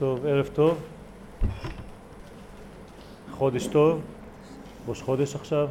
טוב, 0.00 0.26
ערב 0.26 0.48
טוב, 0.52 0.78
חודש 3.30 3.66
טוב, 3.66 4.00
ראש 4.88 5.02
חודש 5.02 5.34
עכשיו, 5.34 5.68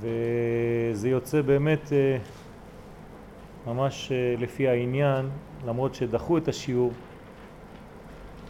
וזה 0.00 1.08
יוצא 1.08 1.42
באמת 1.42 1.92
אה, 1.92 2.18
ממש 3.66 4.12
אה, 4.12 4.34
לפי 4.38 4.68
העניין, 4.68 5.28
למרות 5.66 5.94
שדחו 5.94 6.38
את 6.38 6.48
השיעור, 6.48 6.92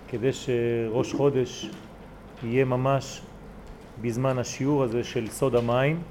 כדי 0.08 0.32
שראש 0.32 1.14
חודש 1.14 1.70
יהיה 2.43 2.64
ממש 2.64 3.22
בזמן 4.00 4.38
השיעור 4.38 4.82
הזה 4.82 5.04
של 5.04 5.27
סוד 5.29 5.54
המים, 5.54 6.02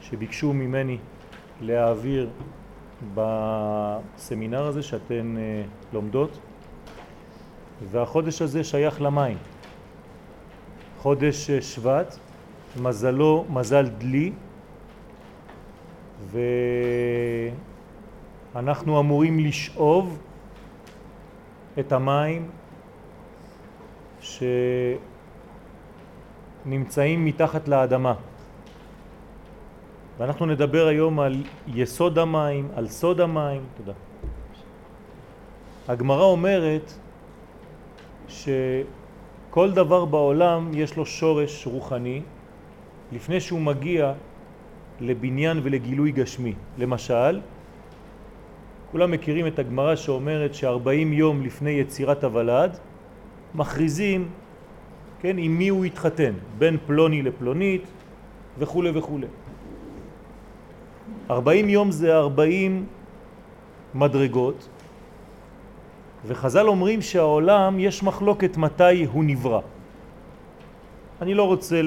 שביקשו 0.00 0.52
ממני 0.52 0.98
להעביר 1.60 2.28
בסמינר 3.14 4.66
הזה 4.66 4.82
שאתן 4.82 5.36
אה, 5.36 5.62
לומדות. 5.92 6.38
והחודש 7.90 8.42
הזה 8.42 8.64
שייך 8.64 9.00
למים. 9.00 9.38
חודש 10.98 11.50
אה, 11.50 11.62
שבט, 11.62 12.16
מזלו 12.82 13.44
מזל 13.50 13.86
דלי, 13.88 14.32
ואנחנו 18.54 19.00
אמורים 19.00 19.38
לשאוב 19.38 20.18
את 21.78 21.92
המים 21.92 22.50
שנמצאים 26.66 27.24
מתחת 27.24 27.68
לאדמה. 27.68 28.14
ואנחנו 30.18 30.46
נדבר 30.46 30.86
היום 30.86 31.20
על 31.20 31.42
יסוד 31.66 32.18
המים, 32.18 32.68
על 32.76 32.88
סוד 32.88 33.20
המים, 33.20 33.64
תודה. 33.76 33.92
הגמרא 35.88 36.24
אומרת 36.24 36.92
שכל 38.30 39.70
דבר 39.70 40.04
בעולם 40.04 40.70
יש 40.74 40.96
לו 40.96 41.06
שורש 41.06 41.66
רוחני 41.66 42.22
לפני 43.12 43.40
שהוא 43.40 43.60
מגיע 43.60 44.12
לבניין 45.00 45.60
ולגילוי 45.62 46.12
גשמי. 46.12 46.54
למשל, 46.78 47.40
כולם 48.92 49.10
מכירים 49.10 49.46
את 49.46 49.58
הגמרא 49.58 49.96
שאומרת 49.96 50.54
ש-40 50.54 51.12
יום 51.12 51.42
לפני 51.42 51.70
יצירת 51.70 52.24
הוולד 52.24 52.78
מכריזים, 53.54 54.28
כן, 55.20 55.38
עם 55.38 55.58
מי 55.58 55.68
הוא 55.68 55.84
התחתן, 55.84 56.32
בין 56.58 56.76
פלוני 56.86 57.22
לפלונית 57.22 57.82
וכו' 58.58 58.84
וכו'. 58.94 59.18
40 61.30 61.68
יום 61.68 61.90
זה 61.90 62.16
40 62.16 62.86
מדרגות 63.94 64.68
וחז"ל 66.26 66.68
אומרים 66.68 67.02
שהעולם 67.02 67.78
יש 67.78 68.02
מחלוקת 68.02 68.56
מתי 68.56 69.04
הוא 69.04 69.24
נברא. 69.24 69.60
אני 71.22 71.34
לא 71.34 71.42
רוצה 71.42 71.80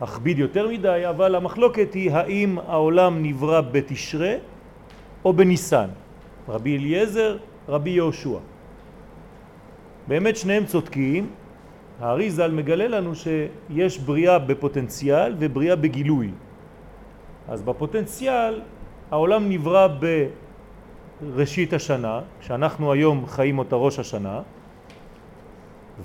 להכביד 0.00 0.38
יותר 0.38 0.68
מדי, 0.68 1.02
אבל 1.08 1.34
המחלוקת 1.34 1.94
היא 1.94 2.10
האם 2.10 2.58
העולם 2.58 3.22
נברא 3.22 3.60
בתשרה 3.60 4.34
או 5.24 5.32
בניסן. 5.32 5.88
רבי 6.48 6.78
אליעזר, 6.78 7.36
רבי 7.68 7.90
יהושע. 7.90 8.38
באמת 10.08 10.36
שניהם 10.36 10.64
צודקים, 10.66 11.30
האריזל 12.00 12.50
מגלה 12.50 12.88
לנו 12.88 13.12
שיש 13.14 13.98
בריאה 13.98 14.38
בפוטנציאל 14.38 15.34
ובריאה 15.38 15.76
בגילוי. 15.76 16.30
אז 17.48 17.62
בפוטנציאל 17.62 18.60
העולם 19.10 19.48
נברא 19.48 19.88
ב... 20.00 20.26
ראשית 21.34 21.72
השנה, 21.72 22.20
שאנחנו 22.40 22.92
היום 22.92 23.26
חיים 23.26 23.58
אותה 23.58 23.76
ראש 23.76 23.98
השנה, 23.98 24.40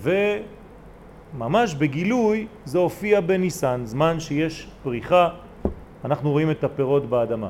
וממש 0.02 1.76
בגילוי 1.76 2.48
זה 2.66 2.78
הופיע 2.78 3.22
בניסן, 3.22 3.82
זמן 3.86 4.20
שיש 4.20 4.68
פריחה, 4.84 5.30
אנחנו 6.06 6.32
רואים 6.32 6.52
את 6.52 6.64
הפירות 6.64 7.06
באדמה. 7.10 7.50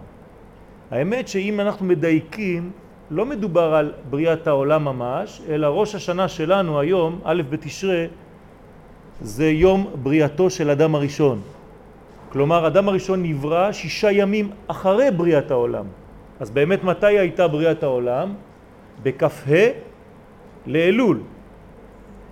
האמת 0.91 1.27
שאם 1.27 1.59
אנחנו 1.59 1.85
מדייקים, 1.85 2.71
לא 3.11 3.25
מדובר 3.25 3.75
על 3.75 3.93
בריאת 4.09 4.47
העולם 4.47 4.85
ממש, 4.85 5.41
אלא 5.49 5.67
ראש 5.67 5.95
השנה 5.95 6.27
שלנו 6.27 6.79
היום, 6.79 7.19
א' 7.23 7.41
בתשרה, 7.49 8.05
זה 9.21 9.49
יום 9.49 9.87
בריאתו 10.03 10.49
של 10.49 10.69
אדם 10.69 10.95
הראשון. 10.95 11.41
כלומר, 12.29 12.67
אדם 12.67 12.87
הראשון 12.89 13.23
נברא 13.23 13.71
שישה 13.71 14.11
ימים 14.11 14.51
אחרי 14.67 15.11
בריאת 15.11 15.51
העולם. 15.51 15.85
אז 16.39 16.51
באמת 16.51 16.83
מתי 16.83 17.17
הייתה 17.17 17.47
בריאת 17.47 17.83
העולם? 17.83 18.33
בכ"ה 19.03 19.67
לאלול, 20.65 21.21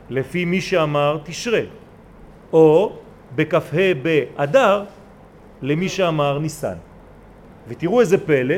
לפי 0.10 0.46
מי 0.46 0.62
שאמר 0.62 1.20
תשרה, 1.24 1.62
או 2.54 2.94
בכ"ה 3.36 3.92
באדר, 4.02 4.84
למי 5.62 5.90
שאמר 5.90 6.40
ניסן. 6.40 6.78
ותראו 7.68 8.02
איזה 8.02 8.18
פלא, 8.18 8.56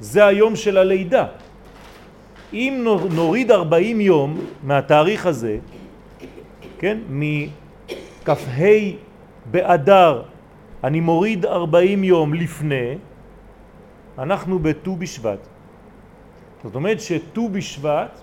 זה 0.00 0.26
היום 0.26 0.56
של 0.56 0.78
הלידה. 0.78 1.26
אם 2.52 2.84
נוריד 3.10 3.50
40 3.50 4.00
יום 4.00 4.40
מהתאריך 4.62 5.26
הזה, 5.26 5.58
כן, 6.78 6.98
מכ"ה 7.08 8.64
באדר, 9.50 10.22
אני 10.84 11.00
מוריד 11.00 11.46
40 11.46 12.04
יום 12.04 12.34
לפני, 12.34 12.94
אנחנו 14.18 14.58
בט"ו 14.58 14.96
בשבט. 14.96 15.38
זאת 16.64 16.74
אומרת 16.74 17.00
שט"ו 17.00 17.48
בשבט 17.48 18.20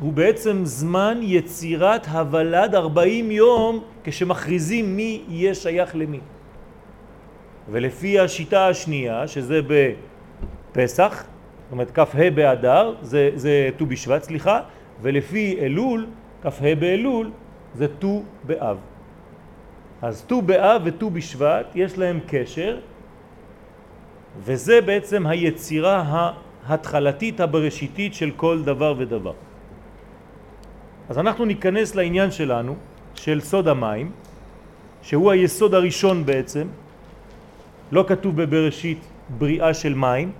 הוא 0.00 0.12
בעצם 0.12 0.60
זמן 0.64 1.18
יצירת 1.22 2.06
הוולד 2.06 2.74
40 2.74 3.30
יום 3.30 3.84
כשמכריזים 4.04 4.96
מי 4.96 5.22
יהיה 5.28 5.54
שייך 5.54 5.96
למי. 5.96 6.20
ולפי 7.70 8.18
השיטה 8.18 8.68
השנייה, 8.68 9.28
שזה 9.28 9.60
בפסח, 10.72 11.24
זאת 11.64 11.72
אומרת 11.72 11.90
כ"ה 11.90 12.30
באדר, 12.34 12.94
זה 13.34 13.70
ט"ו 13.76 13.86
בשבט, 13.86 14.22
סליחה, 14.22 14.60
ולפי 15.02 15.58
אלול, 15.60 16.06
כ"ה 16.42 16.74
באלול, 16.78 17.30
זה 17.74 17.88
ט"ו 17.98 18.22
באב. 18.44 18.76
אז 20.02 20.24
ט"ו 20.24 20.42
באב 20.42 20.82
וט"ו 20.84 21.10
בשבט 21.10 21.66
יש 21.74 21.98
להם 21.98 22.20
קשר, 22.26 22.78
וזה 24.44 24.80
בעצם 24.80 25.26
היצירה 25.26 26.32
ההתחלתית 26.66 27.40
הבראשיתית 27.40 28.14
של 28.14 28.30
כל 28.36 28.62
דבר 28.62 28.94
ודבר. 28.98 29.32
אז 31.08 31.18
אנחנו 31.18 31.44
ניכנס 31.44 31.94
לעניין 31.94 32.30
שלנו, 32.30 32.76
של 33.14 33.40
סוד 33.40 33.68
המים, 33.68 34.10
שהוא 35.02 35.30
היסוד 35.30 35.74
הראשון 35.74 36.26
בעצם, 36.26 36.66
לא 37.92 38.04
כתוב 38.08 38.42
בבראשית 38.42 38.98
בריאה 39.38 39.74
של 39.74 39.94
מים, 39.94 40.32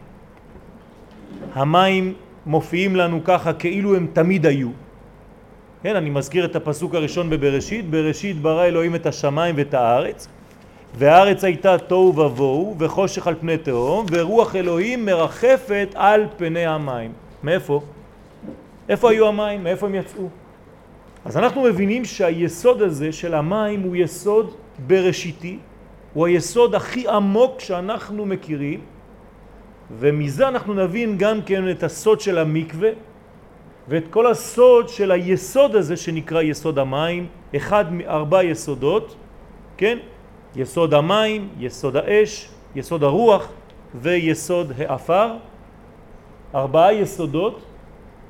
המים 1.54 2.14
מופיעים 2.47 2.97
לנו 2.97 3.20
ככה 3.25 3.53
כאילו 3.53 3.97
הם 3.97 4.06
תמיד 4.12 4.47
היו. 4.47 4.70
כן, 5.82 5.97
אני 5.97 6.10
מזכיר 6.10 6.44
את 6.44 6.56
הפסוק 6.56 6.94
הראשון 6.94 7.31
בבראשית, 7.31 7.91
בראשית 7.91 8.37
ברא 8.41 8.64
אלוהים 8.64 8.94
את 8.94 9.06
השמיים 9.06 9.54
ואת 9.58 9.75
הארץ, 9.75 10.28
והארץ 10.94 11.44
הייתה 11.44 11.78
תוהו 11.78 12.16
ובוהו 12.16 12.76
וחושך 12.78 13.26
על 13.26 13.34
פני 13.41 13.59
תהום 13.59 14.06
ורוח 14.10 14.56
אלוהים 14.56 15.04
מרחפת 15.04 15.88
על 15.94 16.26
פני 16.37 16.66
המים. 16.66 17.12
מאיפה? 17.43 17.81
איפה 18.88 19.10
היו 19.10 19.26
המים? 19.26 19.65
מאיפה 19.65 19.87
הם 19.87 19.94
יצאו? 19.94 20.28
אז 21.25 21.37
אנחנו 21.37 21.62
מבינים 21.62 22.04
שהיסוד 22.04 22.82
הזה 22.82 23.12
של 23.12 23.34
המים 23.34 23.82
הוא 23.82 23.97
יסוד 23.97 24.54
בראשיתי, 24.87 25.59
הוא 26.15 26.26
היסוד 26.26 26.75
הכי 26.75 27.09
עמוק 27.09 27.60
שאנחנו 27.60 28.26
מכירים 28.26 28.81
ומזה 29.99 30.49
אנחנו 30.49 30.75
נבין 30.75 31.19
גם 31.19 31.43
כן 31.43 31.70
את 31.70 31.82
הסוד 31.82 32.20
של 32.20 32.38
המקווה 32.38 32.91
ואת 33.88 34.05
כל 34.10 34.26
הסוד 34.26 34.88
של 34.88 35.11
היסוד 35.11 35.76
הזה 35.76 35.96
שנקרא 35.96 36.43
יסוד 36.43 36.79
המים, 36.79 37.26
אחד 37.56 37.93
מארבע 37.93 38.44
יסודות, 38.44 39.17
כן? 39.76 39.99
יסוד 40.56 40.94
המים, 40.94 41.48
יסוד 41.58 41.96
האש, 41.96 42.48
יסוד 42.74 43.02
הרוח 43.02 43.48
ויסוד 43.94 44.72
האפר. 44.78 45.32
ארבעה 46.54 46.94
יסודות 46.94 47.62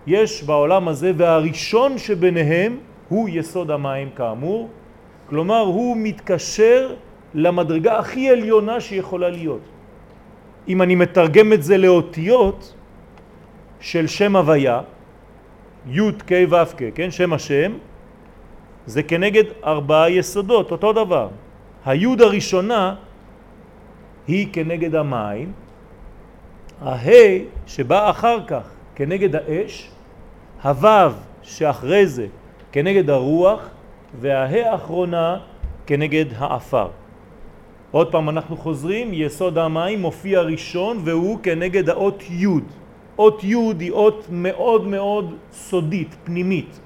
יש 0.06 0.42
בעולם 0.42 0.88
הזה 0.88 1.12
והראשון 1.16 1.98
שביניהם 1.98 2.78
הוא 3.08 3.28
יסוד 3.28 3.70
המים 3.70 4.10
כאמור, 4.16 4.68
כלומר 5.28 5.60
הוא 5.60 5.96
מתקשר 5.96 6.94
למדרגה 7.34 7.98
הכי 7.98 8.30
עליונה 8.30 8.80
שיכולה 8.80 9.28
להיות. 9.28 9.60
אם 10.68 10.82
אני 10.82 10.94
מתרגם 10.94 11.52
את 11.52 11.62
זה 11.62 11.78
לאותיות 11.78 12.74
של 13.80 14.06
שם 14.06 14.36
הוויה, 14.36 14.80
י' 15.90 16.12
כ' 16.26 16.32
ו' 16.50 16.56
כ', 16.76 16.82
כן, 16.94 17.10
שם 17.10 17.32
השם, 17.32 17.72
זה 18.86 19.02
כנגד 19.02 19.44
ארבעה 19.64 20.10
יסודות, 20.10 20.70
אותו 20.70 20.92
דבר. 20.92 21.28
היוד 21.84 22.22
הראשונה 22.22 22.94
היא 24.26 24.48
כנגד 24.52 24.94
המים, 24.94 25.52
ההי 26.82 27.44
שבא 27.66 28.10
אחר 28.10 28.38
כך 28.46 28.70
כנגד 28.94 29.36
האש, 29.36 29.90
הוו 30.62 31.12
שאחרי 31.42 32.06
זה 32.06 32.26
כנגד 32.72 33.10
הרוח 33.10 33.69
והה 34.20 34.72
האחרונה 34.72 35.38
כנגד 35.86 36.25
האפר. 36.36 36.88
עוד 37.90 38.12
פעם 38.12 38.28
אנחנו 38.28 38.56
חוזרים, 38.56 39.14
יסוד 39.14 39.58
המים 39.58 40.00
מופיע 40.00 40.40
ראשון 40.40 41.00
והוא 41.04 41.38
כנגד 41.42 41.88
האות 41.88 42.22
י'. 42.30 42.46
אות 43.19 43.44
י' 43.44 43.56
היא 43.80 43.92
אות 43.92 44.26
מאוד 44.30 44.86
מאוד 44.86 45.34
סודית, 45.52 46.16
פנימית. 46.25 46.80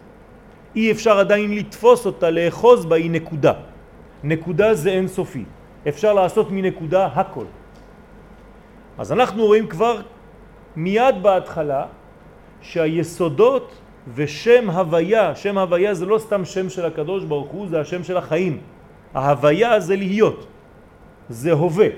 אי 0.77 0.93
אפשר 0.93 1.19
עדיין 1.19 1.55
לתפוס 1.55 2.07
אותה, 2.07 2.31
לאחוז 2.31 2.87
בה, 2.87 2.97
היא 2.97 3.11
נקודה. 3.11 3.53
נקודה 4.25 4.75
זה 4.75 4.91
אינסופי. 4.91 5.45
אפשר 5.89 6.13
לעשות 6.13 6.51
מנקודה 6.51 7.07
הכל. 7.07 7.45
אז 8.99 9.13
אנחנו 9.13 9.47
רואים 9.47 9.67
כבר 9.67 10.01
מיד 10.77 11.23
בהתחלה 11.23 11.87
שהיסודות 12.61 13.73
ושם 14.15 14.71
הוויה, 14.71 15.35
שם 15.35 15.59
הוויה 15.59 15.95
זה 15.95 16.07
לא 16.07 16.19
סתם 16.19 16.45
שם 16.45 16.69
של 16.71 16.87
הקדוש 16.87 17.25
ברוך 17.25 17.51
הוא, 17.51 17.69
זה 17.69 17.81
השם 17.81 18.05
של 18.05 18.17
החיים. 18.17 18.61
ההוויה 19.15 19.81
זה 19.81 19.97
להיות, 19.97 20.47
זה 21.29 21.53
הווה. 21.53 21.89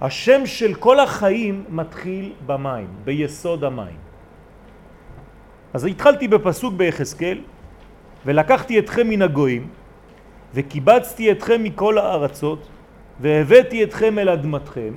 השם 0.00 0.46
של 0.46 0.74
כל 0.74 1.00
החיים 1.00 1.64
מתחיל 1.68 2.32
במים, 2.46 2.88
ביסוד 3.04 3.64
המים. 3.64 3.96
אז 5.74 5.84
התחלתי 5.84 6.28
בפסוק 6.28 6.74
ביחזקאל, 6.74 7.38
ולקחתי 8.26 8.78
אתכם 8.78 9.08
מן 9.08 9.22
הגויים, 9.22 9.68
וקיבצתי 10.54 11.32
אתכם 11.32 11.62
מכל 11.62 11.98
הארצות, 11.98 12.68
והבאתי 13.20 13.84
אתכם 13.84 14.18
אל 14.18 14.28
אדמתכם, 14.28 14.92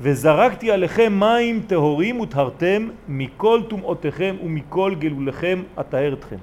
וזרקתי 0.00 0.70
עליכם 0.70 1.12
מים 1.20 1.62
טהורים 1.66 2.20
וטהרתם 2.20 2.88
מכל 3.08 3.60
טומאותיכם 3.68 4.36
ומכל 4.44 4.94
גלוליכם 4.98 5.62
אטהר 5.80 6.12
אתכם. 6.12 6.36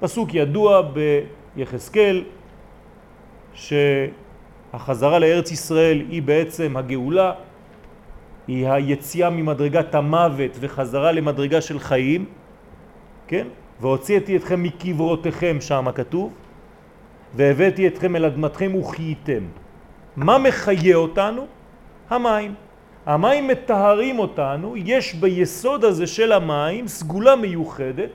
פסוק 0.00 0.34
ידוע 0.34 0.82
ביחזקאל 1.56 2.24
שהחזרה 3.54 5.18
לארץ 5.18 5.50
ישראל 5.50 6.02
היא 6.10 6.22
בעצם 6.22 6.76
הגאולה, 6.76 7.32
היא 8.48 8.68
היציאה 8.68 9.30
ממדרגת 9.30 9.94
המוות 9.94 10.50
וחזרה 10.60 11.12
למדרגה 11.12 11.60
של 11.60 11.78
חיים, 11.78 12.24
כן? 13.26 13.46
והוצאתי 13.80 14.36
אתכם 14.36 14.62
מקברותיכם, 14.62 15.56
שם 15.60 15.86
כתוב, 15.94 16.32
והבאתי 17.36 17.88
אתכם 17.88 18.16
אל 18.16 18.24
אדמתכם 18.24 18.74
וחייתם. 18.74 19.44
מה 20.16 20.38
מחיה 20.38 20.96
אותנו? 20.96 21.46
המים. 22.10 22.54
המים 23.06 23.48
מטהרים 23.48 24.18
אותנו, 24.18 24.76
יש 24.76 25.14
ביסוד 25.14 25.84
הזה 25.84 26.06
של 26.06 26.32
המים 26.32 26.88
סגולה 26.88 27.36
מיוחדת, 27.36 28.10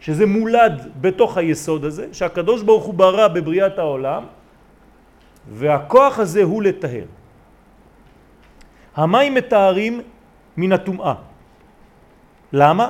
שזה 0.00 0.26
מולד 0.26 0.88
בתוך 1.00 1.36
היסוד 1.36 1.84
הזה, 1.84 2.06
שהקדוש 2.12 2.62
ברוך 2.62 2.84
הוא 2.84 2.94
ברא 2.94 3.28
בבריאת 3.28 3.78
העולם, 3.78 4.24
והכוח 5.52 6.18
הזה 6.18 6.42
הוא 6.42 6.62
לטהר. 6.62 7.04
המים 8.96 9.34
מטהרים 9.34 10.00
מן 10.56 10.72
הטומאה. 10.72 11.14
למה? 12.52 12.86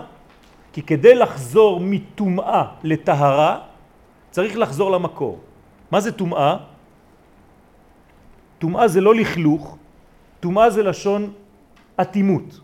כי 0.72 0.82
כדי 0.82 1.14
לחזור 1.14 1.80
מטומאה 1.80 2.64
לטהרה, 2.84 3.67
צריך 4.38 4.58
לחזור 4.58 4.90
למקור. 4.90 5.38
מה 5.90 6.00
זה 6.00 6.12
טומאה? 6.12 6.56
טומאה 8.58 8.88
זה 8.88 9.00
לא 9.00 9.14
לכלוך, 9.14 9.76
טומאה 10.40 10.70
זה 10.70 10.82
לשון 10.82 11.32
אטימות. 12.00 12.60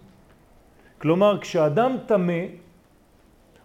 כלומר, 1.03 1.38
כשאדם 1.41 1.97
תמה, 2.06 2.43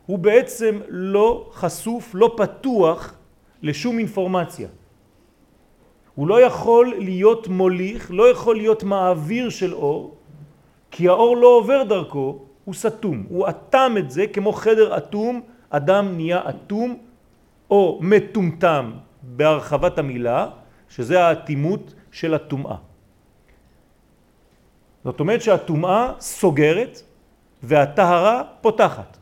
הוא 0.05 0.19
בעצם 0.19 0.79
לא 0.89 1.49
חשוף, 1.53 2.11
לא 2.13 2.33
פתוח 2.37 3.13
לשום 3.61 3.99
אינפורמציה. 3.99 4.69
הוא 6.15 6.27
לא 6.27 6.41
יכול 6.41 6.93
להיות 6.97 7.47
מוליך, 7.47 8.09
לא 8.09 8.31
יכול 8.31 8.55
להיות 8.57 8.83
מעביר 8.83 9.49
של 9.49 9.73
אור, 9.73 10.17
כי 10.91 11.07
האור 11.07 11.37
לא 11.37 11.47
עובר 11.47 11.83
דרכו, 11.83 12.39
הוא 12.65 12.73
סתום. 12.73 13.25
הוא 13.29 13.49
אטם 13.49 13.95
את 13.97 14.11
זה 14.11 14.27
כמו 14.27 14.53
חדר 14.53 14.97
אטום, 14.97 15.41
אדם 15.69 16.17
נהיה 16.17 16.49
אטום 16.49 17.08
או 17.69 17.99
מטומטם 18.01 18.91
בהרחבת 19.23 19.97
המילה, 19.97 20.47
שזה 20.89 21.23
האטימות 21.23 21.93
של 22.11 22.33
הטומאה. 22.33 22.75
זאת 25.03 25.19
אומרת 25.19 25.41
שהטומאה 25.41 26.13
סוגרת 26.19 27.01
והטהרה 27.63 28.43
פותחת. 28.61 29.17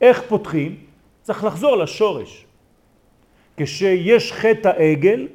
איך 0.00 0.22
פותחים? 0.28 0.76
צריך 1.22 1.44
לחזור 1.44 1.76
לשורש. 1.76 2.46
כשיש 3.56 4.32
חטא 4.32 4.68
העגל, 4.68 5.28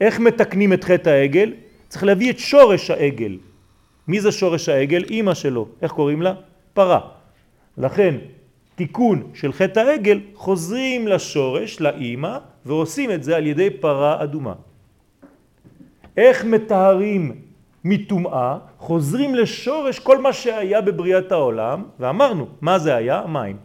איך 0.00 0.20
מתקנים 0.20 0.72
את 0.72 0.84
חטא 0.84 1.08
העגל? 1.08 1.52
צריך 1.88 2.04
להביא 2.04 2.30
את 2.30 2.38
שורש 2.38 2.90
העגל. 2.90 3.38
מי 4.08 4.20
זה 4.20 4.32
שורש 4.32 4.68
העגל? 4.68 5.04
אימא 5.04 5.34
שלו. 5.34 5.68
איך 5.82 5.92
קוראים 5.92 6.22
לה? 6.22 6.34
פרה. 6.74 7.00
לכן 7.78 8.14
תיקון 8.76 9.22
של 9.34 9.52
חטא 9.52 9.80
העגל 9.80 10.20
חוזרים 10.34 11.08
לשורש, 11.08 11.80
לאימא, 11.80 12.38
ועושים 12.66 13.10
את 13.10 13.24
זה 13.24 13.36
על 13.36 13.46
ידי 13.46 13.70
פרה 13.70 14.22
אדומה. 14.22 14.54
איך 16.16 16.44
מתארים 16.44 17.40
מטומאה? 17.84 18.58
חוזרים 18.78 19.34
לשורש 19.34 19.98
כל 19.98 20.18
מה 20.18 20.32
שהיה 20.32 20.80
בבריאת 20.80 21.32
העולם, 21.32 21.84
ואמרנו, 22.00 22.46
מה 22.60 22.78
זה 22.78 22.94
היה? 22.94 23.24
מים. 23.28 23.56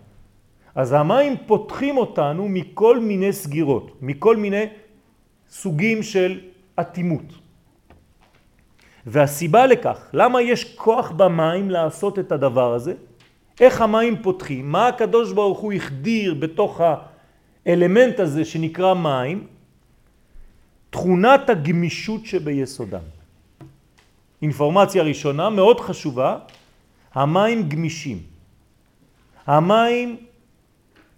אז 0.75 0.94
המים 0.94 1.36
פותחים 1.48 1.98
אותנו 1.98 2.48
מכל 2.50 3.00
מיני 3.00 3.34
סגירות, 3.34 3.92
מכל 4.02 4.38
מיני 4.38 4.66
סוגים 5.50 6.04
של 6.04 6.40
אטימות. 6.80 7.34
והסיבה 9.06 9.66
לכך, 9.66 10.10
למה 10.13 10.42
יש 10.42 10.75
כוח 10.75 11.12
במים 11.12 11.69
לעשות 11.69 12.19
את 12.19 12.31
הדבר 12.31 12.74
הזה? 12.74 12.94
איך 13.62 13.81
המים 13.81 14.22
פותחים? 14.22 14.72
מה 14.72 14.88
הקדוש 14.88 15.34
ברוך 15.34 15.60
הוא 15.60 15.74
החדיר 15.74 16.34
בתוך 16.34 16.81
האלמנט 17.66 18.19
הזה 18.19 18.46
שנקרא 18.46 18.94
מים? 18.94 19.48
תכונת 20.90 21.50
הגמישות 21.50 22.25
שביסודם. 22.25 23.06
אינפורמציה 24.42 25.04
ראשונה 25.04 25.50
מאוד 25.50 25.80
חשובה, 25.80 26.38
המים 27.13 27.69
גמישים. 27.69 28.19
המים 29.48 30.18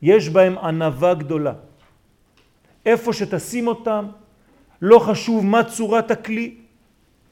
יש 0.01 0.29
בהם 0.29 0.57
ענבה 0.57 1.13
גדולה. 1.13 1.53
איפה 2.85 3.13
שתשים 3.13 3.67
אותם, 3.67 4.07
לא 4.81 4.99
חשוב 4.99 5.45
מה 5.45 5.63
צורת 5.63 6.11
הכלי, 6.11 6.55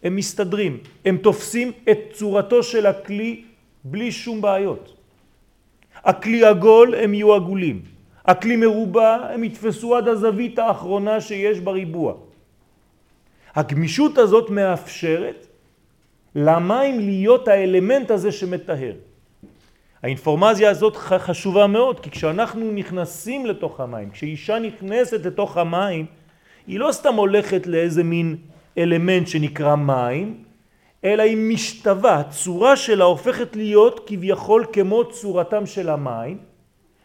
הם 0.04 0.16
מסתדרים, 0.16 0.78
הם 1.06 1.18
תופסים 1.18 1.72
את 1.92 1.98
צורתו 2.14 2.64
של 2.64 2.86
הכלי 2.86 3.44
בלי 3.84 4.12
שום 4.12 4.42
בעיות. 4.42 5.01
הכלי 6.04 6.46
עגול 6.46 6.96
הם 6.96 7.14
יהיו 7.14 7.34
עגולים, 7.34 7.82
הכלי 8.26 8.56
מרובע 8.56 9.18
הם 9.34 9.44
יתפסו 9.44 9.96
עד 9.96 10.08
הזווית 10.08 10.60
האחרונה 10.60 11.22
שיש 11.22 11.60
בריבוע. 11.60 12.14
הגמישות 13.56 14.18
הזאת 14.18 14.50
מאפשרת 14.50 15.48
למים 16.36 17.00
להיות 17.00 17.48
האלמנט 17.48 18.12
הזה 18.12 18.32
שמטהר. 18.32 18.94
האינפורמציה 20.04 20.70
הזאת 20.70 20.96
חשובה 20.96 21.68
מאוד, 21.68 22.00
כי 22.00 22.10
כשאנחנו 22.10 22.72
נכנסים 22.72 23.46
לתוך 23.46 23.80
המים, 23.80 24.10
כשאישה 24.10 24.60
נכנסת 24.60 25.26
לתוך 25.26 25.58
המים, 25.58 26.06
היא 26.68 26.80
לא 26.80 26.92
סתם 26.92 27.16
הולכת 27.16 27.68
לאיזה 27.68 28.04
מין 28.04 28.36
אלמנט 28.78 29.28
שנקרא 29.28 29.76
מים, 29.76 30.44
אלא 31.06 31.24
היא 31.24 31.38
משתווה, 31.38 32.20
הצורה 32.20 32.76
שלה 32.76 33.04
הופכת 33.04 33.56
להיות 33.56 34.04
כביכול 34.08 34.66
כמו 34.74 35.12
צורתם 35.12 35.66
של 35.66 35.90
המים, 35.90 36.38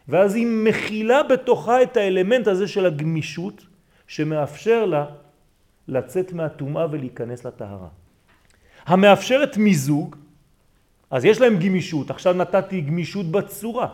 ואז 0.07 0.35
היא 0.35 0.47
מכילה 0.47 1.23
בתוכה 1.23 1.83
את 1.83 1.97
האלמנט 1.97 2.47
הזה 2.47 2.67
של 2.67 2.85
הגמישות, 2.85 3.65
שמאפשר 4.07 4.85
לה 4.85 5.05
לצאת 5.87 6.33
מהטומאה 6.33 6.87
ולהיכנס 6.91 7.45
לטהרה. 7.45 7.87
המאפשרת 8.85 9.57
מיזוג, 9.57 10.15
אז 11.11 11.25
יש 11.25 11.41
להם 11.41 11.57
גמישות, 11.57 12.09
עכשיו 12.09 12.33
נתתי 12.33 12.81
גמישות 12.81 13.25
בצורה, 13.25 13.87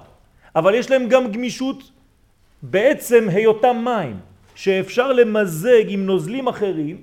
אבל 0.55 0.75
יש 0.75 0.91
להם 0.91 1.07
גם 1.07 1.31
גמישות 1.31 1.91
בעצם 2.61 3.27
היותם 3.29 3.81
מים, 3.83 4.19
שאפשר 4.55 5.13
למזג 5.13 5.83
עם 5.87 6.05
נוזלים 6.05 6.47
אחרים, 6.47 7.01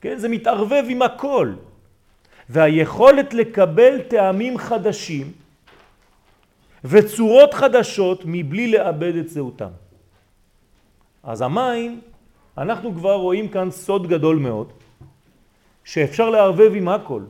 כן? 0.00 0.18
זה 0.18 0.28
מתערבב 0.28 0.84
עם 0.88 1.02
הכל. 1.02 1.52
והיכולת 2.50 3.34
לקבל 3.34 4.00
טעמים 4.08 4.58
חדשים 4.58 5.32
וצורות 6.84 7.54
חדשות 7.54 8.22
מבלי 8.24 8.70
לאבד 8.70 9.16
את 9.16 9.28
זהותם. 9.28 9.70
אז 11.22 11.42
המים, 11.42 12.00
אנחנו 12.58 12.94
כבר 12.94 13.14
רואים 13.14 13.48
כאן 13.48 13.70
סוד 13.70 14.06
גדול 14.06 14.36
מאוד, 14.36 14.72
שאפשר 15.84 16.30
לערבב 16.30 16.72
עם 16.74 16.88
הכל. 16.88 17.22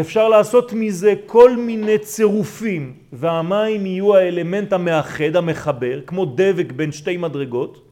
אפשר 0.00 0.28
לעשות 0.28 0.72
מזה 0.72 1.14
כל 1.26 1.56
מיני 1.56 1.98
צירופים, 1.98 2.94
והמים 3.12 3.86
יהיו 3.86 4.16
האלמנט 4.16 4.72
המאחד, 4.72 5.36
המחבר, 5.36 6.00
כמו 6.06 6.24
דבק 6.24 6.72
בין 6.72 6.92
שתי 6.92 7.16
מדרגות, 7.16 7.82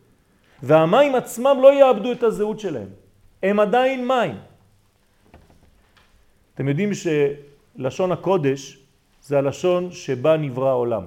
והמים 0.62 1.14
עצמם 1.14 1.56
לא 1.62 1.74
יאבדו 1.74 2.12
את 2.12 2.22
הזהות 2.22 2.60
שלהם. 2.60 2.88
הם 3.42 3.60
עדיין 3.60 4.08
מים. 4.08 4.34
אתם 6.54 6.68
יודעים 6.68 6.90
שלשון 6.94 8.12
הקודש 8.12 8.78
זה 9.22 9.38
הלשון 9.38 9.92
שבה 9.92 10.36
נברא 10.36 10.68
העולם. 10.68 11.06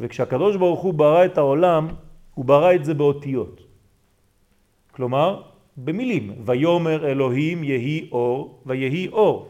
וכשהקדוש 0.00 0.56
ברוך 0.56 0.80
הוא 0.80 0.94
ברא 0.94 1.24
את 1.24 1.38
העולם, 1.38 1.88
הוא 2.34 2.44
ברא 2.44 2.74
את 2.74 2.84
זה 2.84 2.94
באותיות. 2.94 3.60
כלומר, 4.92 5.42
במילים. 5.76 6.34
ויומר 6.44 7.06
אלוהים 7.06 7.64
יהי 7.64 8.08
אור 8.12 8.62
ויהי 8.66 9.08
אור. 9.08 9.48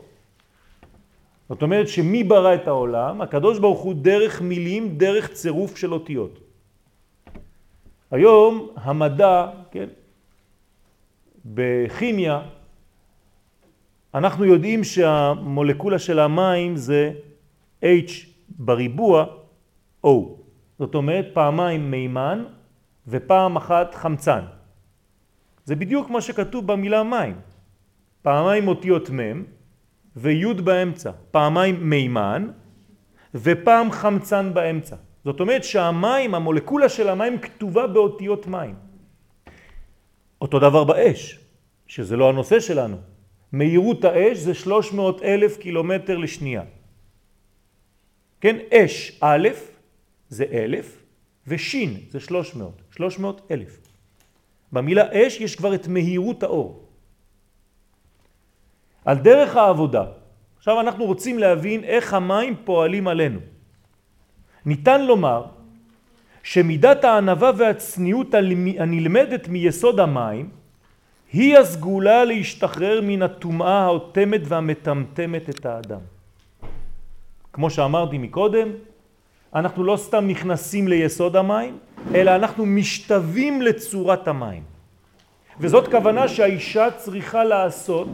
זאת 1.49 1.63
אומרת 1.63 1.89
שמי 1.89 2.25
ברא 2.25 2.55
את 2.55 2.69
העולם? 2.69 3.21
הקדוש 3.21 3.59
ברוך 3.59 3.81
הוא 3.81 3.95
דרך 3.95 4.43
מילים, 4.43 4.99
דרך 4.99 5.33
צירוף 5.33 5.77
של 5.77 5.93
אותיות. 5.93 6.39
היום 8.11 8.69
המדע, 8.77 9.47
כן, 9.71 9.89
בכימיה, 11.45 12.43
אנחנו 14.17 14.45
יודעים 14.45 14.85
שהמולקולה 14.85 15.99
של 15.99 16.19
המים 16.19 16.77
זה 16.77 17.13
H 17.83 18.11
בריבוע 18.49 19.25
O. 20.07 20.11
זאת 20.79 20.95
אומרת 20.95 21.27
פעמיים 21.33 21.91
מימן 21.91 22.45
ופעם 23.09 23.57
אחת 23.57 23.95
חמצן. 23.95 24.45
זה 25.65 25.77
בדיוק 25.77 26.11
מה 26.11 26.21
שכתוב 26.21 26.67
במילה 26.67 27.03
מים. 27.03 27.41
פעמיים 28.23 28.69
אותיות 28.69 29.11
מ' 29.11 29.45
וי' 30.17 30.55
באמצע. 30.55 31.11
פעמיים 31.31 31.91
מימן 31.91 32.51
ופעם 33.35 33.91
חמצן 33.91 34.55
באמצע. 34.55 34.97
זאת 35.25 35.41
אומרת 35.41 35.65
שהמים, 35.65 36.35
המולקולה 36.35 36.89
של 36.89 37.09
המים 37.09 37.39
כתובה 37.39 37.87
באותיות 37.87 38.47
מים. 38.47 38.75
אותו 40.41 40.59
דבר 40.59 40.85
באש, 40.85 41.41
שזה 41.87 42.17
לא 42.17 42.29
הנושא 42.29 42.61
שלנו. 42.61 43.16
מהירות 43.53 44.05
האש 44.05 44.39
זה 44.39 44.55
300 44.55 45.23
אלף 45.23 45.57
קילומטר 45.57 46.17
לשנייה. 46.17 46.63
כן, 48.41 48.57
אש 48.73 49.19
א' 49.21 49.49
זה 50.29 50.45
אלף 50.53 51.03
ושין 51.47 52.01
זה 52.11 52.21
300, 52.21 52.73
300 52.91 53.41
אלף. 53.51 53.79
במילה 54.73 55.05
אש 55.13 55.41
יש 55.41 55.57
כבר 55.57 55.75
את 55.75 55.89
מהירות 55.89 56.43
האור. 56.43 56.83
על 59.05 59.19
דרך 59.19 59.57
העבודה, 59.57 60.05
עכשיו 60.59 60.81
אנחנו 60.81 61.05
רוצים 61.05 61.39
להבין 61.39 61.85
איך 61.85 62.15
המים 62.15 62.55
פועלים 62.65 63.09
עלינו. 63.09 63.41
ניתן 64.67 65.07
לומר 65.07 65.45
שמידת 66.43 67.05
הענבה 67.05 67.51
והצניעות 67.59 68.35
הנלמדת 68.79 69.49
מיסוד 69.49 70.01
המים 70.01 70.51
היא 71.33 71.59
הסגולה 71.59 72.25
להשתחרר 72.25 73.01
מן 73.03 73.23
הטומאה 73.23 73.85
האוטמת 73.85 74.41
והמטמטמת 74.45 75.51
את 75.51 75.67
האדם. 75.67 76.01
כמו 77.53 77.71
שאמרתי 77.71 78.19
מקודם, 78.19 78.69
אנחנו 79.55 79.85
לא 79.85 79.97
סתם 79.97 80.29
נכנסים 80.29 80.89
ליסוד 80.89 81.37
המים, 81.37 81.79
אלא 82.15 82.37
אנחנו 82.37 82.67
משתווים 82.67 83.63
לצורת 83.63 84.29
המים. 84.29 84.63
וזאת 85.61 85.89
כוונה 85.89 86.29
שהאישה 86.29 86.91
צריכה 86.91 87.45
לעשות 87.45 88.09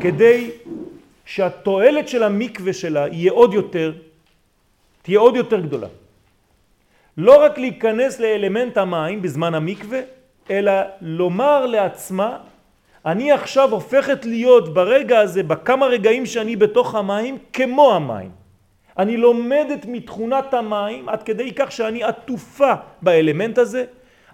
כדי 0.00 0.50
שהתועלת 1.24 2.08
של 2.08 2.22
המקווה 2.22 2.72
שלה 2.72 3.08
יהיה 3.08 3.32
עוד 3.32 3.54
יותר, 3.54 3.92
תהיה 5.02 5.18
עוד 5.18 5.36
יותר 5.36 5.60
גדולה. 5.60 5.88
לא 7.16 7.44
רק 7.44 7.58
להיכנס 7.58 8.20
לאלמנט 8.20 8.76
המים 8.76 9.22
בזמן 9.22 9.54
המקווה, 9.54 10.00
אלא 10.50 10.72
לומר 11.00 11.66
לעצמה, 11.66 12.38
אני 13.06 13.32
עכשיו 13.32 13.70
הופכת 13.72 14.24
להיות 14.24 14.74
ברגע 14.74 15.18
הזה, 15.18 15.42
בכמה 15.42 15.86
רגעים 15.86 16.26
שאני 16.26 16.56
בתוך 16.56 16.94
המים, 16.94 17.38
כמו 17.52 17.94
המים. 17.94 18.30
אני 18.98 19.16
לומדת 19.16 19.86
מתכונת 19.88 20.54
המים 20.54 21.08
עד 21.08 21.22
כדי 21.22 21.52
כך 21.52 21.72
שאני 21.72 22.02
עטופה 22.02 22.72
באלמנט 23.02 23.58
הזה. 23.58 23.84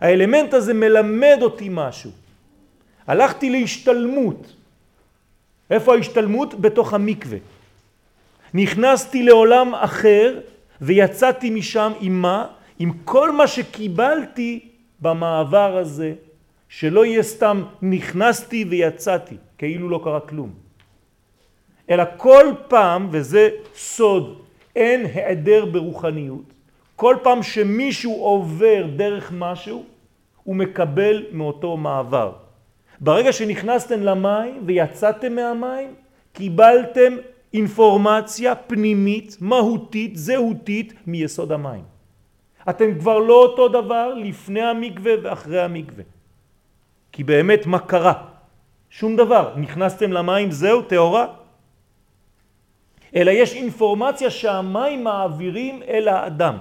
האלמנט 0.00 0.54
הזה 0.54 0.74
מלמד 0.74 1.38
אותי 1.42 1.68
משהו. 1.70 2.10
הלכתי 3.06 3.50
להשתלמות. 3.50 4.52
איפה 5.70 5.94
ההשתלמות? 5.94 6.54
בתוך 6.54 6.94
המקווה. 6.94 7.38
נכנסתי 8.54 9.22
לעולם 9.22 9.74
אחר 9.74 10.40
ויצאתי 10.80 11.50
משם 11.50 11.92
עם 12.00 12.22
מה? 12.22 12.46
עם 12.78 12.92
כל 13.04 13.32
מה 13.32 13.46
שקיבלתי 13.46 14.69
במעבר 15.00 15.76
הזה, 15.76 16.14
שלא 16.68 17.04
יהיה 17.04 17.22
סתם 17.22 17.62
נכנסתי 17.82 18.64
ויצאתי, 18.64 19.36
כאילו 19.58 19.88
לא 19.88 20.00
קרה 20.04 20.20
כלום. 20.20 20.50
אלא 21.90 22.04
כל 22.16 22.46
פעם, 22.68 23.08
וזה 23.10 23.48
סוד 23.74 24.42
אין 24.76 25.06
היעדר 25.14 25.64
ברוחניות. 25.64 26.52
כל 26.96 27.16
פעם 27.22 27.42
שמישהו 27.42 28.12
עובר 28.12 28.86
דרך 28.96 29.32
משהו, 29.36 29.84
הוא 30.44 30.56
מקבל 30.56 31.24
מאותו 31.32 31.76
מעבר. 31.76 32.32
ברגע 33.00 33.32
שנכנסתם 33.32 34.00
למים 34.00 34.62
ויצאתם 34.66 35.34
מהמים, 35.34 35.94
קיבלתם 36.32 37.16
אינפורמציה 37.54 38.54
פנימית, 38.54 39.36
מהותית, 39.40 40.16
זהותית, 40.16 40.92
מיסוד 41.06 41.52
המים. 41.52 41.99
אתם 42.68 42.98
כבר 42.98 43.18
לא 43.18 43.34
אותו 43.34 43.68
דבר 43.68 44.14
לפני 44.14 44.62
המקווה 44.62 45.12
ואחרי 45.22 45.60
המקווה. 45.60 46.04
כי 47.12 47.24
באמת 47.24 47.66
מה 47.66 47.78
קרה? 47.78 48.14
שום 48.90 49.16
דבר. 49.16 49.54
נכנסתם 49.56 50.12
למים, 50.12 50.50
זהו, 50.50 50.82
תאורה, 50.82 51.26
אלא 53.14 53.30
יש 53.30 53.54
אינפורמציה 53.54 54.30
שהמים 54.30 55.04
מעבירים 55.04 55.82
אל 55.82 56.08
האדם. 56.08 56.58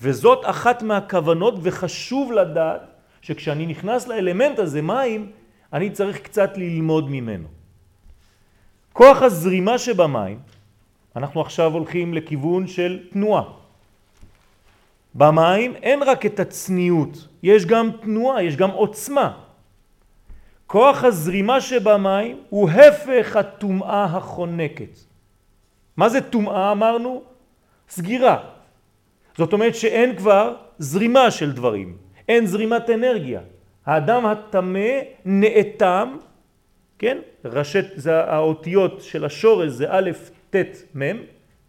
וזאת 0.00 0.40
אחת 0.44 0.82
מהכוונות 0.82 1.54
וחשוב 1.62 2.32
לדעת 2.32 2.82
שכשאני 3.22 3.66
נכנס 3.66 4.08
לאלמנט 4.08 4.58
הזה, 4.58 4.82
מים, 4.82 5.32
אני 5.72 5.90
צריך 5.90 6.20
קצת 6.20 6.56
ללמוד 6.56 7.10
ממנו. 7.10 7.48
כוח 8.92 9.22
הזרימה 9.22 9.78
שבמים, 9.78 10.38
אנחנו 11.16 11.40
עכשיו 11.40 11.72
הולכים 11.72 12.14
לכיוון 12.14 12.66
של 12.66 13.00
תנועה. 13.12 13.63
במים 15.14 15.76
אין 15.76 16.02
רק 16.02 16.26
את 16.26 16.40
הצניעות, 16.40 17.28
יש 17.42 17.66
גם 17.66 17.90
תנועה, 18.02 18.42
יש 18.42 18.56
גם 18.56 18.70
עוצמה. 18.70 19.38
כוח 20.66 21.04
הזרימה 21.04 21.60
שבמים 21.60 22.42
הוא 22.48 22.70
הפך 22.70 23.36
הטומאה 23.36 24.04
החונקת. 24.04 24.98
מה 25.96 26.08
זה 26.08 26.20
טומאה 26.20 26.72
אמרנו? 26.72 27.22
סגירה. 27.88 28.38
זאת 29.38 29.52
אומרת 29.52 29.74
שאין 29.74 30.16
כבר 30.16 30.54
זרימה 30.78 31.30
של 31.30 31.52
דברים, 31.52 31.96
אין 32.28 32.46
זרימת 32.46 32.90
אנרגיה. 32.90 33.40
האדם 33.86 34.26
הטמא 34.26 34.88
נאטם, 35.24 36.16
כן? 36.98 37.18
ראשת, 37.44 37.84
זה 37.96 38.24
האותיות 38.24 39.00
של 39.00 39.24
השורש 39.24 39.68
זה 39.68 39.86
א', 39.88 40.10
ט', 40.50 40.56
מ', 40.94 41.16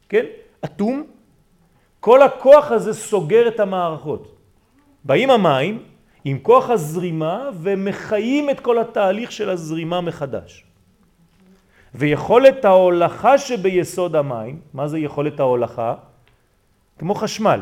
כן? 0.10 0.26
אטום. 0.66 1.15
כל 2.06 2.22
הכוח 2.22 2.72
הזה 2.72 2.94
סוגר 2.94 3.48
את 3.48 3.60
המערכות. 3.60 4.36
באים 5.04 5.30
המים 5.30 5.84
עם 6.26 6.40
כוח 6.40 6.70
הזרימה 6.70 7.50
ומחיים 7.62 8.50
את 8.50 8.60
כל 8.60 8.80
התהליך 8.80 9.32
של 9.32 9.50
הזרימה 9.50 10.02
מחדש. 10.02 10.64
ויכולת 11.96 12.66
ההולכה 12.66 13.38
שביסוד 13.38 14.16
המים, 14.16 14.60
מה 14.74 14.88
זה 14.88 15.00
יכולת 15.00 15.40
ההולכה? 15.40 15.94
כמו 17.00 17.16
חשמל. 17.16 17.62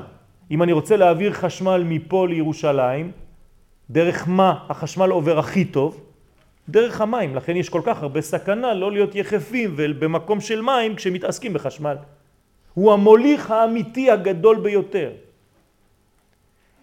אם 0.52 0.64
אני 0.64 0.72
רוצה 0.72 0.98
להעביר 0.98 1.34
חשמל 1.34 1.84
מפה 1.86 2.28
לירושלים, 2.28 3.12
דרך 3.90 4.28
מה 4.28 4.66
החשמל 4.70 5.10
עובר 5.10 5.40
הכי 5.40 5.66
טוב? 5.66 6.04
דרך 6.70 7.02
המים, 7.02 7.36
לכן 7.36 7.56
יש 7.56 7.70
כל 7.70 7.82
כך 7.84 8.02
הרבה 8.02 8.22
סכנה 8.22 8.74
לא 8.74 8.92
להיות 8.92 9.16
יחפים 9.16 9.74
ובמקום 9.76 10.42
של 10.42 10.62
מים 10.62 10.96
כשמתעסקים 10.96 11.54
בחשמל. 11.54 11.96
הוא 12.74 12.94
המוליך 12.94 13.51
האמיתי 13.51 14.12
הגדול 14.12 14.60
ביותר. 14.60 15.12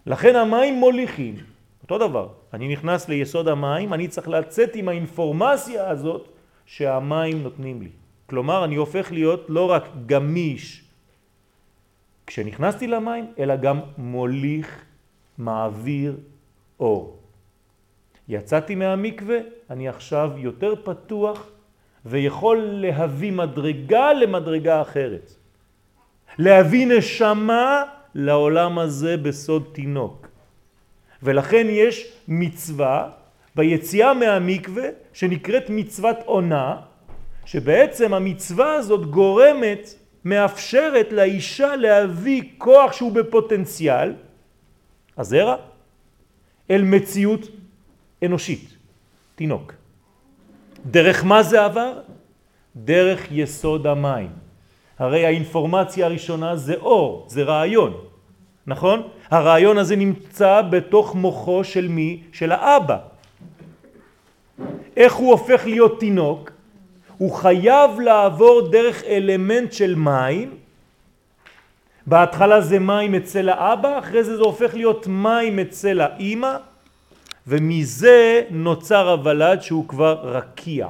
לכן 0.07 0.37
המים 0.37 0.75
מוליכים, 0.75 1.37
אותו 1.83 1.99
דבר, 1.99 2.29
אני 2.53 2.69
נכנס 2.69 3.09
ליסוד 3.09 3.49
המים, 3.49 3.95
אני 3.95 4.09
צריך 4.09 4.29
לצאת 4.29 4.75
עם 4.75 4.89
האינפורמציה 4.89 5.89
הזאת 5.89 6.29
שהמים 6.67 7.43
נותנים 7.43 7.83
לי. 7.83 7.89
כלומר, 8.27 8.65
אני 8.65 8.77
הופך 8.77 9.13
להיות 9.13 9.47
לא 9.49 9.71
רק 9.71 9.85
גמיש 10.07 10.85
כשנכנסתי 12.27 12.87
למים, 12.87 13.33
אלא 13.39 13.57
גם 13.57 13.81
מוליך, 13.99 14.85
מעביר 15.39 16.17
אור. 16.81 17.19
יצאתי 18.29 18.75
מהמקווה, 18.75 19.39
אני 19.71 19.89
עכשיו 19.89 20.31
יותר 20.37 20.75
פתוח 20.85 21.51
ויכול 22.05 22.59
להביא 22.59 23.33
מדרגה 23.33 24.13
למדרגה 24.13 24.83
אחרת. 24.83 25.40
להביא 26.39 26.87
נשמה 26.87 27.83
לעולם 28.15 28.79
הזה 28.79 29.17
בסוד 29.17 29.65
תינוק. 29.73 30.29
ולכן 31.23 31.67
יש 31.71 32.13
מצווה 32.29 33.11
ביציאה 33.55 34.15
מהמקווה 34.15 34.85
שנקראת 35.13 35.65
מצוות 35.69 36.17
עונה, 36.25 36.77
שבעצם 37.45 38.15
המצווה 38.15 38.73
הזאת 38.75 39.11
גורמת, 39.11 39.95
מאפשרת 40.25 41.13
לאישה 41.13 41.77
להביא 41.77 42.43
כוח 42.59 42.93
שהוא 42.93 43.13
בפוטנציאל, 43.13 44.13
הזרע, 45.19 45.57
אל 46.71 46.83
מציאות 46.83 47.49
אנושית, 48.25 48.69
תינוק. 49.35 49.75
דרך 50.87 51.25
מה 51.25 51.43
זה 51.43 51.65
עבר? 51.65 52.01
דרך 52.77 53.27
יסוד 53.31 53.87
המים. 53.87 54.40
הרי 55.01 55.27
האינפורמציה 55.27 56.07
הראשונה 56.07 56.57
זה 56.57 56.75
אור, 56.75 57.25
זה 57.29 57.43
רעיון, 57.43 57.93
נכון? 58.67 59.03
הרעיון 59.31 59.79
הזה 59.79 59.97
נמצא 59.97 60.63
בתוך 60.71 61.15
מוחו 61.15 61.65
של 61.65 61.89
מי? 61.89 62.23
של 62.33 62.53
האבא. 62.53 62.99
איך 64.97 65.15
הוא 65.15 65.31
הופך 65.31 65.63
להיות 65.65 66.01
תינוק? 66.01 66.51
הוא 67.19 67.33
חייב 67.33 68.01
לעבור 68.01 68.69
דרך 68.69 69.05
אלמנט 69.05 69.73
של 69.73 69.95
מים. 69.95 70.57
בהתחלה 72.07 72.61
זה 72.61 72.79
מים 72.79 73.15
אצל 73.15 73.49
האבא, 73.49 73.99
אחרי 73.99 74.25
זה 74.25 74.37
זה 74.37 74.43
הופך 74.43 74.75
להיות 74.75 75.07
מים 75.07 75.59
אצל 75.59 76.01
האימא, 76.01 76.57
ומזה 77.47 78.43
נוצר 78.51 79.11
הוולד 79.11 79.63
שהוא 79.63 79.89
כבר 79.89 80.21
רקיע. 80.23 80.89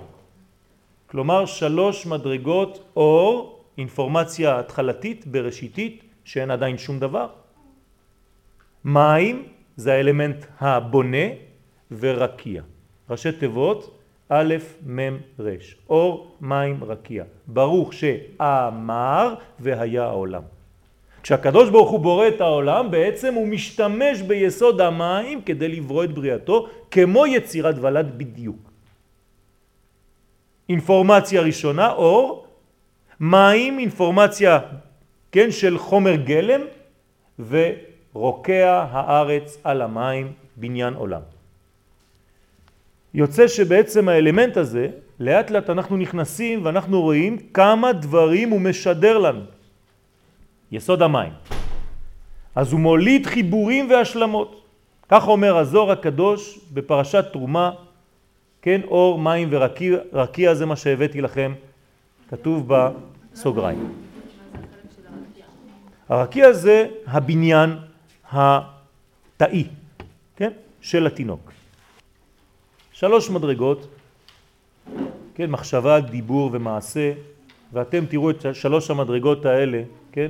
כלומר 1.06 1.46
שלוש 1.46 2.06
מדרגות 2.06 2.80
אור, 2.96 3.59
אינפורמציה 3.80 4.58
התחלתית, 4.58 5.26
בראשיתית, 5.26 6.04
שאין 6.24 6.50
עדיין 6.50 6.78
שום 6.78 6.98
דבר. 6.98 7.28
מים 8.84 9.42
זה 9.76 9.92
האלמנט 9.92 10.44
הבונה 10.60 11.26
ורקיע. 11.90 12.62
ראשי 13.10 13.32
תיבות 13.32 13.96
א' 14.28 14.54
מ' 14.86 15.16
ר', 15.40 15.50
אור 15.88 16.36
מים 16.40 16.84
רקיע. 16.84 17.24
ברוך 17.46 17.92
שאמר 17.92 19.34
והיה 19.60 20.04
העולם. 20.04 20.42
כשהקדוש 21.22 21.70
ברוך 21.70 21.90
הוא 21.90 22.00
בורא 22.00 22.28
את 22.28 22.40
העולם 22.40 22.90
בעצם 22.90 23.34
הוא 23.34 23.48
משתמש 23.48 24.22
ביסוד 24.22 24.80
המים 24.80 25.42
כדי 25.42 25.68
לברוא 25.68 26.04
את 26.04 26.14
בריאתו 26.14 26.68
כמו 26.90 27.26
יצירת 27.26 27.74
ולד 27.80 28.18
בדיוק. 28.18 28.70
אינפורמציה 30.68 31.40
ראשונה, 31.42 31.92
אור, 31.92 32.49
מים, 33.20 33.78
אינפורמציה, 33.78 34.58
כן, 35.32 35.50
של 35.50 35.78
חומר 35.78 36.14
גלם 36.16 36.60
ורוקע 37.38 38.86
הארץ 38.90 39.58
על 39.64 39.82
המים, 39.82 40.32
בניין 40.56 40.94
עולם. 40.94 41.20
יוצא 43.14 43.48
שבעצם 43.48 44.08
האלמנט 44.08 44.56
הזה, 44.56 44.88
לאט 45.20 45.50
לאט 45.50 45.70
אנחנו 45.70 45.96
נכנסים 45.96 46.64
ואנחנו 46.64 47.00
רואים 47.00 47.36
כמה 47.54 47.92
דברים 47.92 48.50
הוא 48.50 48.60
משדר 48.60 49.18
לנו. 49.18 49.44
יסוד 50.72 51.02
המים. 51.02 51.32
אז 52.54 52.72
הוא 52.72 52.80
מוליד 52.80 53.26
חיבורים 53.26 53.90
והשלמות. 53.90 54.64
כך 55.08 55.28
אומר 55.28 55.56
הזוהר 55.56 55.90
הקדוש 55.90 56.58
בפרשת 56.72 57.24
תרומה, 57.32 57.70
כן, 58.62 58.80
אור, 58.84 59.18
מים 59.18 59.48
ורקיע, 59.50 59.98
רקיע 60.12 60.54
זה 60.54 60.66
מה 60.66 60.76
שהבאתי 60.76 61.20
לכם, 61.20 61.52
כתוב 62.30 62.68
בסוגריים. 63.40 63.92
הרקיע 66.08 66.52
זה 66.52 66.88
הבניין 67.06 67.76
התאי, 68.32 69.68
כן, 70.36 70.52
של 70.80 71.06
התינוק. 71.06 71.52
שלוש 72.92 73.30
מדרגות, 73.30 73.86
כן, 75.34 75.50
מחשבה, 75.50 76.00
דיבור 76.00 76.50
ומעשה, 76.52 77.12
ואתם 77.72 78.06
תראו 78.06 78.30
את 78.30 78.46
שלוש 78.52 78.90
המדרגות 78.90 79.46
האלה, 79.46 79.82
כן, 80.12 80.28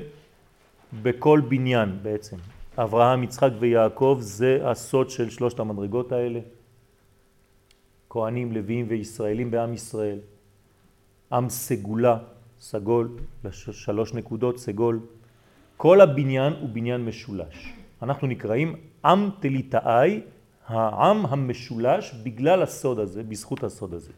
בכל 1.03 1.41
בניין 1.49 1.99
בעצם. 2.03 2.37
אברהם, 2.79 3.23
יצחק 3.23 3.51
ויעקב 3.59 4.19
זה 4.21 4.59
הסוד 4.65 5.11
של 5.11 5.31
שלושת 5.31 5.61
המדרגות 5.61 6.13
האלה. 6.13 6.41
כהנים, 8.11 8.53
לוויים 8.53 8.87
וישראלים 8.89 9.51
בעם 9.51 9.75
ישראל. 9.75 10.19
עם 11.33 11.49
סגולה, 11.49 12.19
סגול, 12.61 13.09
שלוש 13.51 14.15
נקודות, 14.15 14.59
סגול. 14.59 15.01
כל 15.77 16.01
הבניין 16.01 16.53
הוא 16.61 16.69
בניין 16.69 17.05
משולש. 17.05 17.73
אנחנו 18.03 18.27
נקראים 18.27 18.77
עם 19.05 19.31
תליטאי 19.41 20.21
העם 20.67 21.27
המשולש 21.27 22.15
בגלל 22.23 22.63
הסוד 22.63 22.99
הזה, 22.99 23.23
בזכות 23.23 23.65
הסוד 23.65 23.95
הזה. 23.95 24.13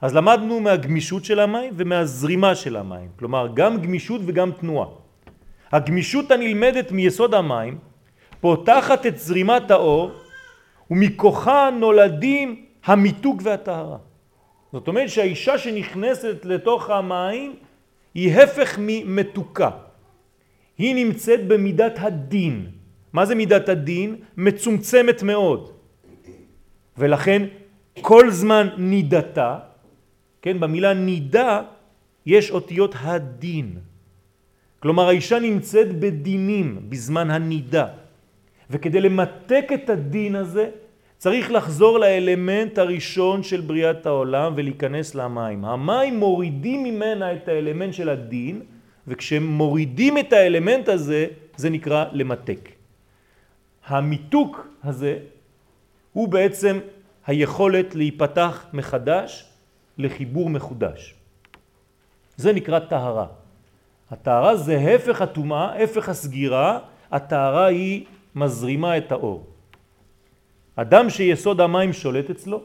אז 0.00 0.14
למדנו 0.14 0.60
מהגמישות 0.60 1.24
של 1.24 1.40
המים 1.40 1.74
ומהזרימה 1.76 2.54
של 2.54 2.76
המים, 2.76 3.10
כלומר 3.18 3.48
גם 3.54 3.82
גמישות 3.82 4.20
וגם 4.26 4.52
תנועה. 4.52 4.88
הגמישות 5.72 6.30
הנלמדת 6.30 6.92
מיסוד 6.92 7.34
המים 7.34 7.78
פותחת 8.40 9.06
את 9.06 9.18
זרימת 9.18 9.70
האור 9.70 10.10
ומכוחה 10.90 11.70
נולדים 11.70 12.66
המיתוק 12.84 13.40
והטהרה. 13.44 14.07
זאת 14.72 14.88
אומרת 14.88 15.08
שהאישה 15.08 15.58
שנכנסת 15.58 16.44
לתוך 16.44 16.90
המים 16.90 17.56
היא 18.14 18.32
הפך 18.34 18.76
ממתוקה. 18.78 19.70
היא 20.78 20.94
נמצאת 20.94 21.48
במידת 21.48 21.94
הדין, 21.98 22.66
מה 23.12 23.26
זה 23.26 23.34
מידת 23.34 23.68
הדין? 23.68 24.16
מצומצמת 24.36 25.22
מאוד. 25.22 25.72
ולכן 26.98 27.42
כל 28.00 28.30
זמן 28.30 28.68
נידתה, 28.78 29.58
כן, 30.42 30.60
במילה 30.60 30.94
נידה 30.94 31.62
יש 32.26 32.50
אותיות 32.50 32.94
הדין. 33.00 33.78
כלומר 34.80 35.08
האישה 35.08 35.38
נמצאת 35.38 35.98
בדינים 36.00 36.86
בזמן 36.88 37.30
הנידה. 37.30 37.86
וכדי 38.70 39.00
למתק 39.00 39.64
את 39.74 39.90
הדין 39.90 40.36
הזה 40.36 40.70
צריך 41.18 41.50
לחזור 41.50 41.98
לאלמנט 41.98 42.78
הראשון 42.78 43.42
של 43.42 43.60
בריאת 43.60 44.06
העולם 44.06 44.52
ולהיכנס 44.56 45.14
למים. 45.14 45.64
המים 45.64 46.18
מורידים 46.18 46.84
ממנה 46.84 47.32
את 47.32 47.48
האלמנט 47.48 47.94
של 47.94 48.08
הדין, 48.08 48.62
וכשהם 49.08 49.46
מורידים 49.46 50.18
את 50.18 50.32
האלמנט 50.32 50.88
הזה, 50.88 51.26
זה 51.56 51.70
נקרא 51.70 52.04
למתק. 52.12 52.68
המיתוק 53.86 54.66
הזה 54.84 55.18
הוא 56.12 56.28
בעצם 56.28 56.78
היכולת 57.26 57.94
להיפתח 57.94 58.66
מחדש 58.72 59.44
לחיבור 59.98 60.50
מחודש. 60.50 61.14
זה 62.36 62.52
נקרא 62.52 62.78
טהרה. 62.78 63.26
הטהרה 64.10 64.56
זה 64.56 64.78
הפך 64.78 65.22
הטומאה, 65.22 65.82
הפך 65.82 66.08
הסגירה, 66.08 66.78
הטהרה 67.10 67.66
היא 67.66 68.04
מזרימה 68.34 68.98
את 68.98 69.12
האור. 69.12 69.47
אדם 70.80 71.10
שיסוד 71.10 71.60
המים 71.60 71.92
שולט 71.92 72.30
אצלו, 72.30 72.62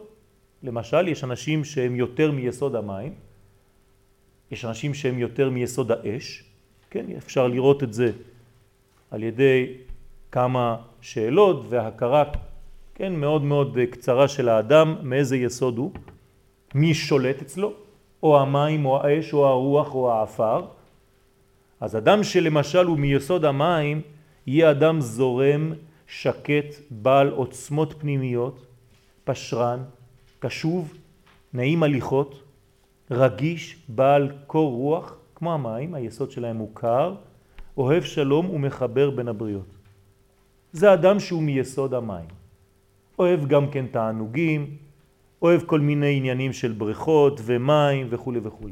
למשל 0.63 1.07
יש 1.07 1.23
אנשים 1.23 1.63
שהם 1.63 1.95
יותר 1.95 2.31
מיסוד 2.31 2.75
המים, 2.75 3.13
יש 4.51 4.65
אנשים 4.65 4.93
שהם 4.93 5.19
יותר 5.19 5.49
מיסוד 5.49 5.91
האש, 5.91 6.43
כן, 6.89 7.05
אפשר 7.17 7.47
לראות 7.47 7.83
את 7.83 7.93
זה 7.93 8.11
על 9.11 9.23
ידי 9.23 9.73
כמה 10.31 10.77
שאלות 11.01 11.65
והכרה 11.69 12.23
כן, 12.95 13.13
מאוד 13.15 13.43
מאוד 13.43 13.77
קצרה 13.91 14.27
של 14.27 14.49
האדם, 14.49 14.95
מאיזה 15.01 15.37
יסוד 15.37 15.77
הוא, 15.77 15.91
מי 16.75 16.93
שולט 16.93 17.41
אצלו, 17.41 17.73
או 18.23 18.39
המים 18.39 18.85
או 18.85 19.01
האש 19.01 19.33
או 19.33 19.47
הרוח 19.47 19.95
או 19.95 20.11
האפר. 20.11 20.65
אז 21.81 21.97
אדם 21.97 22.23
שלמשל 22.23 22.85
הוא 22.85 22.97
מיסוד 22.97 23.45
המים, 23.45 24.01
יהיה 24.47 24.71
אדם 24.71 25.01
זורם, 25.01 25.73
שקט, 26.13 26.75
בעל 26.89 27.29
עוצמות 27.29 27.93
פנימיות, 27.99 28.65
פשרן, 29.23 29.83
קשוב, 30.39 30.93
נעים 31.53 31.83
הליכות, 31.83 32.43
רגיש, 33.11 33.77
בעל 33.87 34.31
קור 34.47 34.71
רוח, 34.71 35.17
כמו 35.35 35.53
המים, 35.53 35.93
היסוד 35.93 36.31
שלהם 36.31 36.57
הוא 36.57 36.69
קר, 36.73 37.15
אוהב 37.77 38.03
שלום 38.03 38.49
ומחבר 38.49 39.09
בין 39.09 39.27
הבריות. 39.27 39.65
זה 40.71 40.93
אדם 40.93 41.19
שהוא 41.19 41.43
מיסוד 41.43 41.93
המים. 41.93 42.27
אוהב 43.19 43.47
גם 43.47 43.71
כן 43.71 43.85
תענוגים, 43.91 44.77
אוהב 45.41 45.61
כל 45.65 45.79
מיני 45.79 46.17
עניינים 46.17 46.53
של 46.53 46.71
בריכות 46.71 47.41
ומים 47.45 48.07
וכו' 48.09 48.33
וכו'. 48.43 48.69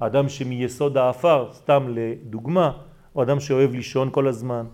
אדם 0.00 0.28
שמיסוד 0.28 0.96
האפר, 0.96 1.48
סתם 1.52 1.86
לדוגמה, 1.88 2.72
הוא 3.12 3.22
אדם 3.22 3.40
שאוהב 3.40 3.72
לישון 3.72 4.08
כל 4.12 4.26
הזמן, 4.28 4.66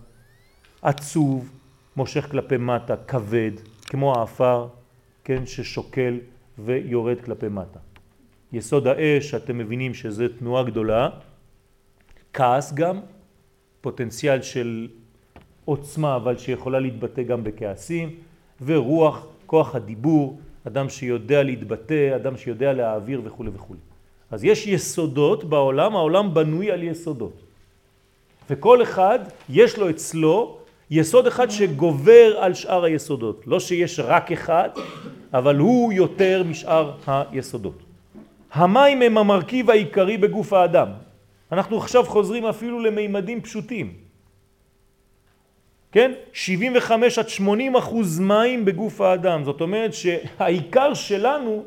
עצוב, 0.81 1.51
מושך 1.97 2.31
כלפי 2.31 2.57
מטה, 2.57 2.95
כבד, 3.07 3.51
כמו 3.85 4.19
האפר, 4.19 4.67
כן, 5.23 5.45
ששוקל 5.45 6.19
ויורד 6.59 7.21
כלפי 7.21 7.47
מטה. 7.47 7.79
יסוד 8.53 8.87
האש, 8.87 9.33
אתם 9.33 9.57
מבינים 9.57 9.93
שזה 9.93 10.27
תנועה 10.39 10.63
גדולה, 10.63 11.09
כעס 12.33 12.73
גם, 12.73 12.99
פוטנציאל 13.81 14.41
של 14.41 14.87
עוצמה 15.65 16.15
אבל 16.15 16.37
שיכולה 16.37 16.79
להתבטא 16.79 17.23
גם 17.23 17.43
בכעסים, 17.43 18.15
ורוח, 18.65 19.27
כוח 19.45 19.75
הדיבור, 19.75 20.39
אדם 20.67 20.89
שיודע 20.89 21.43
להתבטא, 21.43 22.15
אדם 22.15 22.37
שיודע 22.37 22.73
להעביר 22.73 23.21
וכו' 23.23 23.45
וכו'. 23.53 23.75
אז 24.31 24.43
יש 24.43 24.67
יסודות 24.67 25.43
בעולם, 25.43 25.95
העולם 25.95 26.33
בנוי 26.33 26.71
על 26.71 26.83
יסודות. 26.83 27.41
וכל 28.49 28.83
אחד 28.83 29.19
יש 29.49 29.77
לו 29.77 29.89
אצלו 29.89 30.64
יסוד 30.91 31.27
אחד 31.27 31.49
שגובר 31.49 32.37
על 32.39 32.53
שאר 32.53 32.83
היסודות. 32.83 33.43
לא 33.47 33.59
שיש 33.59 33.99
רק 33.99 34.31
אחד, 34.31 34.69
אבל 35.33 35.55
הוא 35.57 35.93
יותר 35.93 36.43
משאר 36.43 36.91
היסודות. 37.07 37.83
המים 38.53 39.01
הם 39.01 39.17
המרכיב 39.17 39.69
העיקרי 39.69 40.17
בגוף 40.17 40.53
האדם. 40.53 40.87
אנחנו 41.51 41.77
עכשיו 41.77 42.03
חוזרים 42.03 42.45
אפילו 42.45 42.79
למימדים 42.79 43.41
פשוטים. 43.41 43.93
כן? 45.91 46.11
75 46.33 47.19
עד 47.19 47.29
80 47.29 47.75
אחוז 47.75 48.19
מים 48.19 48.65
בגוף 48.65 49.01
האדם. 49.01 49.43
זאת 49.43 49.61
אומרת 49.61 49.93
שהעיקר 49.93 50.93
שלנו, 50.93 51.65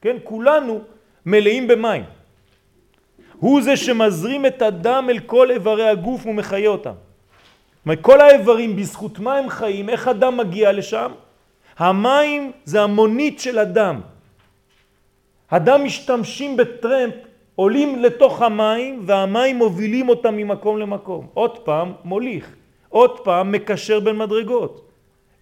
כן, 0.00 0.16
כולנו 0.24 0.80
מלאים 1.26 1.68
במים. 1.68 2.04
הוא 3.38 3.62
זה 3.62 3.76
שמזרים 3.76 4.46
את 4.46 4.62
הדם 4.62 5.06
אל 5.10 5.18
כל 5.18 5.50
איברי 5.50 5.88
הגוף 5.88 6.26
ומחיה 6.26 6.68
אותם. 6.68 6.94
כל 8.00 8.20
האיברים 8.20 8.76
בזכות 8.76 9.18
מה 9.18 9.36
הם 9.36 9.48
חיים, 9.48 9.88
איך 9.88 10.08
הדם 10.08 10.36
מגיע 10.36 10.72
לשם? 10.72 11.12
המים 11.78 12.52
זה 12.64 12.82
המונית 12.82 13.40
של 13.40 13.58
הדם. 13.58 14.00
הדם 15.50 15.80
משתמשים 15.84 16.56
בטרמפ, 16.56 17.14
עולים 17.54 18.02
לתוך 18.02 18.42
המים 18.42 19.02
והמים 19.06 19.56
מובילים 19.56 20.08
אותם 20.08 20.36
ממקום 20.36 20.78
למקום. 20.78 21.26
עוד 21.34 21.58
פעם 21.58 21.92
מוליך, 22.04 22.54
עוד 22.88 23.20
פעם 23.20 23.52
מקשר 23.52 24.00
בין 24.00 24.16
מדרגות. 24.16 24.88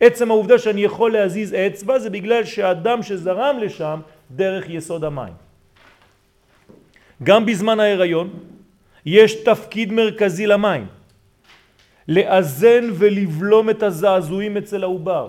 עצם 0.01 0.31
העובדה 0.31 0.59
שאני 0.59 0.85
יכול 0.85 1.13
להזיז 1.13 1.55
אצבע 1.55 1.99
זה 1.99 2.11
בגלל 2.11 2.45
שהדם 2.45 3.03
שזרם 3.03 3.59
לשם 3.59 4.01
דרך 4.31 4.71
יסוד 4.71 5.05
המים. 5.05 5.33
גם 7.23 7.47
בזמן 7.47 7.81
ההיריון 7.81 8.31
יש 9.07 9.45
תפקיד 9.45 9.93
מרכזי 9.93 10.47
למים. 10.47 11.00
לאזן 12.11 12.85
ולבלום 12.95 13.71
את 13.71 13.83
הזעזועים 13.83 14.57
אצל 14.57 14.83
העובר. 14.83 15.29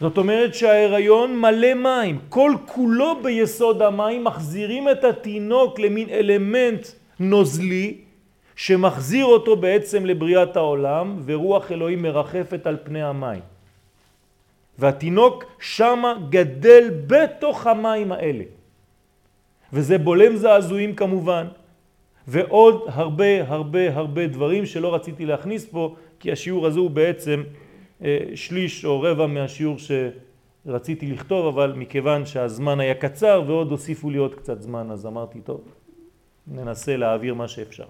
זאת 0.00 0.18
אומרת 0.18 0.54
שההיריון 0.54 1.40
מלא 1.40 1.74
מים, 1.74 2.18
כל 2.28 2.54
כולו 2.66 3.22
ביסוד 3.22 3.82
המים 3.82 4.24
מחזירים 4.24 4.88
את 4.88 5.04
התינוק 5.04 5.78
למין 5.78 6.08
אלמנט 6.08 6.86
נוזלי 7.20 7.96
שמחזיר 8.56 9.24
אותו 9.24 9.56
בעצם 9.56 10.06
לבריאת 10.06 10.56
העולם 10.56 11.22
ורוח 11.24 11.72
אלוהים 11.72 12.02
מרחפת 12.02 12.66
על 12.66 12.76
פני 12.84 13.02
המים. 13.02 13.40
והתינוק 14.78 15.44
שמה 15.60 16.14
גדל 16.28 16.90
בתוך 17.06 17.66
המים 17.66 18.12
האלה. 18.12 18.44
וזה 19.72 19.98
בולם 19.98 20.36
זעזועים 20.36 20.94
כמובן, 20.94 21.46
ועוד 22.28 22.82
הרבה 22.86 23.48
הרבה 23.48 23.96
הרבה 23.96 24.26
דברים 24.26 24.66
שלא 24.66 24.94
רציתי 24.94 25.26
להכניס 25.26 25.64
פה, 25.64 25.94
כי 26.20 26.32
השיעור 26.32 26.66
הזה 26.66 26.80
הוא 26.80 26.90
בעצם 26.90 27.42
אה, 28.04 28.18
שליש 28.34 28.84
או 28.84 29.00
רבע 29.00 29.26
מהשיעור 29.26 29.76
שרציתי 30.66 31.06
לכתוב, 31.06 31.46
אבל 31.46 31.72
מכיוון 31.76 32.26
שהזמן 32.26 32.80
היה 32.80 32.94
קצר 32.94 33.42
ועוד 33.46 33.70
הוסיפו 33.70 34.10
לי 34.10 34.18
עוד 34.18 34.34
קצת 34.34 34.62
זמן, 34.62 34.90
אז 34.90 35.06
אמרתי, 35.06 35.40
טוב, 35.40 35.60
ננסה 36.46 36.96
להעביר 36.96 37.34
מה 37.34 37.48
שאפשר. 37.48 37.86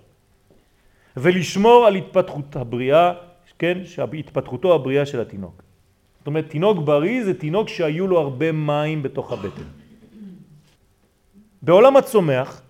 ולשמור 1.16 1.86
על 1.86 1.94
התפתחות 1.94 2.56
הבריאה, 2.56 3.12
כן, 3.58 3.78
התפתחותו 4.18 4.74
הבריאה 4.74 5.06
של 5.06 5.20
התינוק. 5.20 5.62
זאת 6.18 6.26
אומרת, 6.26 6.50
תינוק 6.50 6.78
בריא 6.78 7.24
זה 7.24 7.34
תינוק 7.34 7.68
שהיו 7.68 8.06
לו 8.06 8.18
הרבה 8.18 8.52
מים 8.52 9.02
בתוך 9.02 9.32
הבטן. 9.32 9.68
בעולם 11.62 11.96
הצומח 11.96 12.62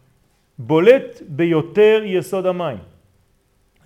בולט 0.58 1.22
ביותר 1.28 2.02
יסוד 2.04 2.46
המים 2.46 2.78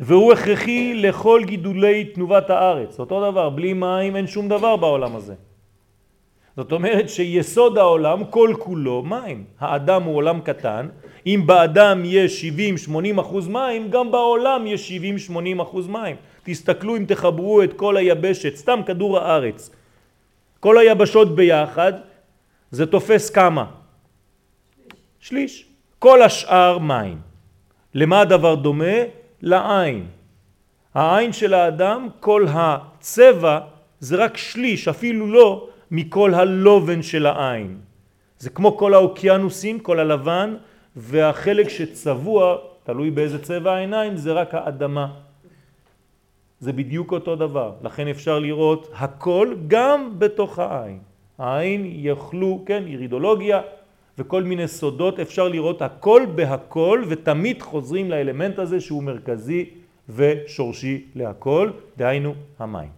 והוא 0.01 0.33
הכרחי 0.33 0.95
לכל 0.95 1.43
גידולי 1.45 2.05
תנובת 2.05 2.51
הארץ. 2.51 2.99
אותו 2.99 3.31
דבר, 3.31 3.51
בלי 3.51 3.73
מים 3.73 4.17
אין 4.17 4.27
שום 4.27 4.49
דבר 4.49 4.77
בעולם 4.77 5.17
הזה. 5.17 5.35
זאת 6.57 6.73
אומרת 6.73 7.09
שיסוד 7.09 7.79
העולם 7.79 8.25
כל 8.25 8.55
כולו 8.59 9.03
מים. 9.03 9.45
האדם 9.59 10.03
הוא 10.03 10.17
עולם 10.17 10.41
קטן, 10.41 10.89
אם 11.27 11.43
באדם 11.47 12.03
יש 12.05 12.45
70-80 12.89 13.21
אחוז 13.21 13.49
מים, 13.49 13.91
גם 13.91 14.11
בעולם 14.11 14.67
יש 14.67 14.93
70-80 15.31 15.63
אחוז 15.63 15.89
מים. 15.89 16.17
תסתכלו 16.43 16.97
אם 16.97 17.05
תחברו 17.05 17.63
את 17.63 17.73
כל 17.73 17.97
היבשת, 17.97 18.57
סתם 18.57 18.81
כדור 18.87 19.19
הארץ. 19.19 19.71
כל 20.61 20.79
היבשות 20.79 21.35
ביחד, 21.37 21.93
זה 22.71 22.87
תופס 22.87 23.31
כמה? 23.31 23.65
שליש. 25.21 25.70
כל 26.01 26.23
השאר 26.23 26.79
מים. 26.79 27.19
למה 27.95 28.21
הדבר 28.21 28.55
דומה? 28.55 28.97
לעין. 29.43 30.07
העין 30.95 31.33
של 31.33 31.55
האדם, 31.55 32.09
כל 32.21 32.47
הצבע 32.49 33.59
זה 34.01 34.17
רק 34.17 34.37
שליש, 34.37 34.89
אפילו 34.89 35.27
לא 35.27 35.69
מכל 35.91 36.35
הלובן 36.35 37.03
של 37.03 37.27
העין. 37.27 37.79
זה 38.39 38.51
כמו 38.51 38.77
כל 38.77 38.95
האוקיינוסים, 38.95 39.79
כל 39.81 39.99
הלבן, 39.99 40.57
והחלק 40.97 41.69
שצבוע, 41.69 42.57
תלוי 42.85 43.11
באיזה 43.11 43.43
צבע 43.43 43.73
העיניים, 43.73 44.17
זה 44.17 44.33
רק 44.33 44.55
האדמה. 44.55 45.07
זה 46.61 46.73
בדיוק 46.73 47.13
אותו 47.13 47.37
דבר. 47.37 47.73
לכן 47.83 48.09
אפשר 48.09 48.39
לראות 48.39 48.91
הכל 48.97 49.55
גם 49.69 50.15
בתוך 50.19 50.59
העין. 50.59 50.99
העין 51.39 51.83
יאכלו, 51.87 52.63
כן, 52.67 52.87
אירידולוגיה, 52.87 53.61
וכל 54.21 54.43
מיני 54.43 54.69
סודות, 54.69 55.21
אפשר 55.21 55.49
לראות 55.49 55.83
הכל 55.83 56.27
בהכל 56.35 57.05
ותמיד 57.09 57.63
חוזרים 57.63 58.11
לאלמנט 58.11 58.59
הזה 58.59 58.81
שהוא 58.81 59.03
מרכזי 59.03 59.71
ושורשי 60.09 61.05
להכל, 61.15 61.71
דהיינו 61.97 62.35
המים. 62.59 62.91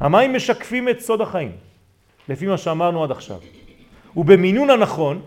המים 0.00 0.34
משקפים 0.34 0.88
את 0.88 1.00
סוד 1.00 1.20
החיים, 1.20 1.52
לפי 2.28 2.46
מה 2.46 2.58
שאמרנו 2.58 3.04
עד 3.04 3.10
עכשיו. 3.10 3.38
ובמינון 4.16 4.70
הנכון, 4.70 5.22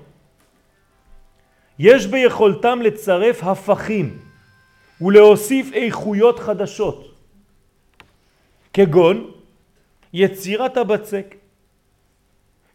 יש 1.79 2.07
ביכולתם 2.07 2.79
לצרף 2.81 3.43
הפכים 3.43 4.17
ולהוסיף 5.01 5.73
איכויות 5.73 6.39
חדשות, 6.39 7.15
כגון 8.73 9.31
יצירת 10.13 10.77
הבצק, 10.77 11.35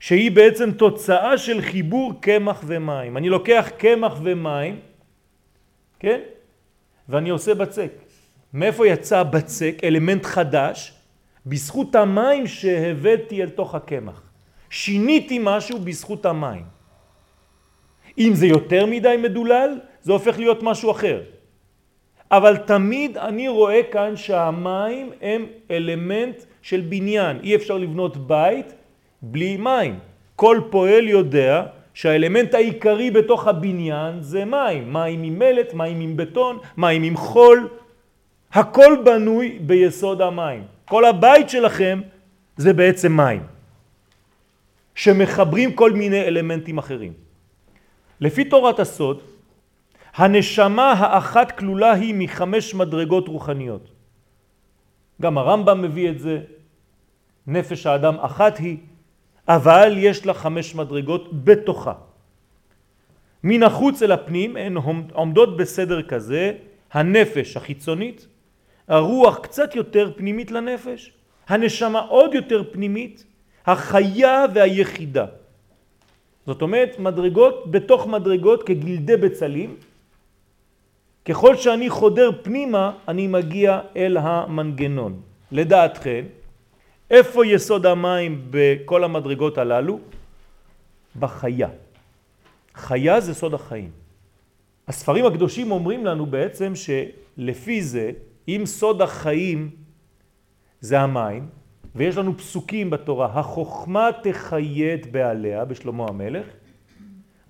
שהיא 0.01 0.31
בעצם 0.31 0.73
תוצאה 0.73 1.39
של 1.39 1.61
חיבור 1.61 2.13
קמח 2.21 2.65
ומים. 2.67 3.17
אני 3.17 3.29
לוקח 3.29 3.71
קמח 3.79 4.13
ומים, 4.23 4.81
כן? 5.99 6.21
ואני 7.09 7.31
עושה 7.31 7.55
בצק. 7.55 7.93
מאיפה 8.55 8.87
יצא 8.87 9.23
בצק? 9.23 9.75
אלמנט 9.85 10.27
חדש, 10.27 10.93
בזכות 11.47 11.95
המים 11.95 12.47
שהבאתי 12.47 13.43
אל 13.43 13.49
תוך 13.49 13.75
הקמח. 13.75 14.23
שיניתי 14.71 15.39
משהו 15.43 15.79
בזכות 15.79 16.27
המים. 16.27 16.65
אם 18.19 18.31
זה 18.35 18.47
יותר 18.47 18.87
מדי 18.87 19.17
מדולל, 19.23 19.79
זה 20.03 20.13
הופך 20.13 20.39
להיות 20.39 20.63
משהו 20.63 20.91
אחר. 20.91 21.23
אבל 22.31 22.57
תמיד 22.57 23.19
אני 23.19 23.49
רואה 23.49 23.81
כאן 23.93 24.17
שהמים 24.17 25.13
הם 25.21 25.47
אלמנט 25.71 26.43
של 26.63 26.81
בניין. 26.81 27.41
אי 27.43 27.57
אפשר 27.57 27.79
לבנות 27.79 28.17
בית 28.17 28.75
בלי 29.23 29.57
מים. 29.57 29.99
כל 30.37 30.61
פועל 30.71 31.09
יודע 31.09 31.63
שהאלמנט 31.95 32.55
העיקרי 32.55 33.11
בתוך 33.11 33.47
הבניין 33.47 34.21
זה 34.21 34.45
מים. 34.45 34.93
מים 34.93 35.23
עם 35.23 35.39
מלט, 35.39 35.75
מים 35.75 36.01
עם 36.01 36.17
בטון, 36.17 36.59
מים 36.77 37.03
עם 37.03 37.17
חול. 37.17 37.69
הכל 38.53 38.97
בנוי 39.05 39.59
ביסוד 39.61 40.21
המים. 40.23 40.65
כל 40.85 41.05
הבית 41.05 41.51
שלכם 41.51 42.01
זה 42.57 42.73
בעצם 42.73 43.17
מים. 43.17 43.43
שמחברים 44.95 45.73
כל 45.73 45.93
מיני 45.93 46.23
אלמנטים 46.23 46.79
אחרים. 46.79 47.13
לפי 48.21 48.45
תורת 48.45 48.81
הסוד, 48.81 49.21
הנשמה 50.15 50.93
האחת 50.93 51.59
כלולה 51.59 51.93
היא 51.93 52.15
מחמש 52.19 52.75
מדרגות 52.75 53.29
רוחניות. 53.29 53.91
גם 55.23 55.39
הרמב"ם 55.39 55.83
מביא 55.83 56.11
את 56.11 56.19
זה, 56.19 56.41
נפש 57.47 57.87
האדם 57.87 58.17
אחת 58.21 58.59
היא, 58.59 58.77
אבל 59.51 59.95
יש 59.99 60.27
לה 60.27 60.35
חמש 60.35 60.75
מדרגות 60.75 61.45
בתוכה. 61.45 61.93
מן 63.45 63.63
החוץ 63.63 64.03
אל 64.03 64.13
הפנים 64.13 64.57
הן 64.57 64.77
עומדות 65.13 65.57
בסדר 65.57 66.03
כזה, 66.03 66.53
הנפש 66.93 67.57
החיצונית, 67.57 68.27
הרוח 68.89 69.39
קצת 69.39 69.75
יותר 69.75 70.13
פנימית 70.17 70.51
לנפש, 70.51 71.13
הנשמה 71.49 72.01
עוד 72.01 72.35
יותר 72.35 72.63
פנימית, 72.73 73.25
החיה 73.67 74.47
והיחידה. 74.55 75.27
זאת 76.47 76.63
אומרת, 76.63 76.99
מדרגות 76.99 77.71
בתוך 77.71 78.07
מדרגות 78.07 78.63
כגלדי 78.63 79.17
בצלים. 79.17 79.77
ככל 81.25 81.57
שאני 81.57 81.91
חודר 81.91 82.31
פנימה, 82.43 82.93
אני 83.09 83.27
מגיע 83.27 83.81
אל 83.97 84.17
המנגנון. 84.17 85.21
לדעתכם, 85.53 86.25
איפה 87.11 87.47
יסוד 87.47 87.87
המים 87.87 88.47
בכל 88.51 89.05
המדרגות 89.05 89.59
הללו? 89.59 90.01
בחיה. 91.19 91.69
חיה 92.75 93.21
זה 93.21 93.35
סוד 93.35 93.55
החיים. 93.55 93.91
הספרים 94.89 95.27
הקדושים 95.27 95.71
אומרים 95.71 96.07
לנו 96.07 96.27
בעצם 96.27 96.73
שלפי 96.75 97.83
זה, 97.83 98.11
אם 98.49 98.63
סוד 98.67 99.03
החיים 99.03 99.71
זה 100.81 101.01
המים, 101.01 101.49
ויש 101.95 102.17
לנו 102.17 102.39
פסוקים 102.39 102.91
בתורה, 102.91 103.39
החוכמה 103.39 104.11
תחיה 104.23 104.95
את 104.95 105.07
בעליה 105.07 105.65
בשלמה 105.65 106.07
המלך, 106.09 106.47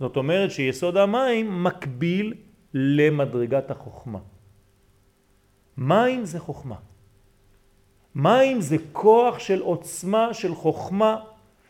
זאת 0.00 0.16
אומרת 0.16 0.50
שיסוד 0.50 0.96
המים 0.96 1.64
מקביל 1.64 2.34
למדרגת 2.74 3.70
החוכמה. 3.70 4.18
מים 5.76 6.24
זה 6.24 6.40
חוכמה. 6.40 6.89
מים 8.14 8.60
זה 8.60 8.76
כוח 8.92 9.38
של 9.38 9.60
עוצמה, 9.60 10.34
של 10.34 10.54
חוכמה, 10.54 11.16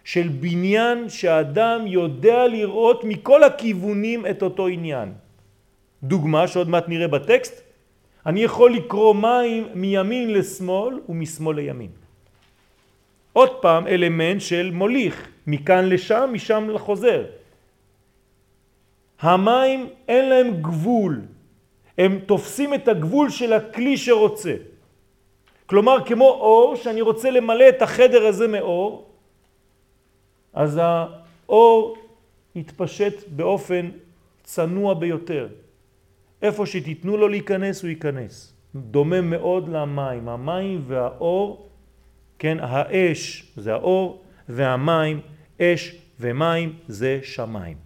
של 0.05 0.29
בניין 0.29 1.09
שהאדם 1.09 1.87
יודע 1.87 2.47
לראות 2.49 3.05
מכל 3.05 3.45
הכיוונים 3.45 4.27
את 4.27 4.43
אותו 4.43 4.67
עניין. 4.67 5.13
דוגמה 6.03 6.49
שעוד 6.49 6.69
מעט 6.69 6.89
נראה 6.89 7.09
בטקסט, 7.09 7.63
אני 8.27 8.43
יכול 8.43 8.75
לקרוא 8.75 9.15
מים 9.15 9.69
מימין 9.75 10.33
לשמאל 10.33 11.01
ומשמאל 11.09 11.57
לימין. 11.57 11.91
עוד 13.33 13.51
פעם 13.61 13.87
אלמנט 13.87 14.41
של 14.41 14.71
מוליך, 14.73 15.29
מכאן 15.47 15.89
לשם, 15.89 16.31
משם 16.33 16.71
לחוזר. 16.71 17.25
המים 19.21 19.87
אין 20.09 20.29
להם 20.29 20.63
גבול, 20.63 21.21
הם 21.99 22.19
תופסים 22.27 22.75
את 22.75 22.89
הגבול 22.89 23.31
של 23.31 23.53
הכלי 23.53 23.97
שרוצה. 23.97 24.55
כלומר, 25.71 25.97
כמו 26.05 26.29
אור, 26.29 26.77
שאני 26.77 27.01
רוצה 27.01 27.31
למלא 27.31 27.69
את 27.69 27.83
החדר 27.83 28.27
הזה 28.27 28.49
מאור, 28.49 29.11
אז 30.53 30.81
האור 30.83 31.97
יתפשט 32.55 33.15
באופן 33.29 33.91
צנוע 34.43 34.95
ביותר. 34.95 35.49
איפה 36.43 36.67
שתיתנו 36.67 37.17
לו 37.17 37.29
להיכנס, 37.29 37.83
הוא 37.83 37.89
ייכנס. 37.89 38.53
דומה 38.75 39.21
מאוד 39.21 39.69
למים. 39.69 40.29
המים 40.29 40.85
והאור, 40.87 41.69
כן, 42.39 42.59
האש 42.61 43.53
זה 43.57 43.73
האור, 43.73 44.23
והמים, 44.49 45.21
אש 45.61 45.95
ומים 46.21 46.75
זה 46.89 47.21
שמיים. 47.23 47.77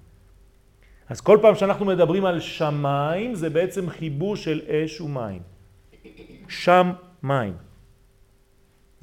אז 1.08 1.20
כל 1.20 1.38
פעם 1.42 1.54
שאנחנו 1.54 1.84
מדברים 1.84 2.24
על 2.24 2.40
שמיים, 2.40 3.34
זה 3.34 3.50
בעצם 3.50 3.90
חיבור 3.90 4.36
של 4.36 4.60
אש 4.68 5.00
ומים. 5.00 5.42
שם 6.48 6.92
מים. 7.22 7.73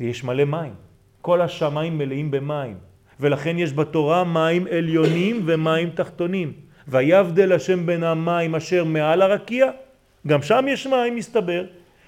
יש 0.10 0.24
מלא 0.24 0.46
מים. 0.46 0.74
כל 1.22 1.42
השמיים 1.42 1.98
מלאים 1.98 2.32
במים. 2.32 2.78
ולכן 3.20 3.60
יש 3.60 3.74
בתורה 3.74 4.24
מים 4.24 4.68
עליונים 4.68 5.44
ומים 5.46 5.90
תחתונים. 5.90 6.54
ויבדל 6.88 7.54
השם 7.54 7.86
בין 7.86 8.04
המים 8.04 8.56
אשר 8.56 8.84
מעל 8.84 9.22
הרקיע, 9.22 9.72
גם 10.28 10.42
שם 10.42 10.66
יש 10.68 10.88
מים 10.88 11.16
מסתבר, 11.16 11.64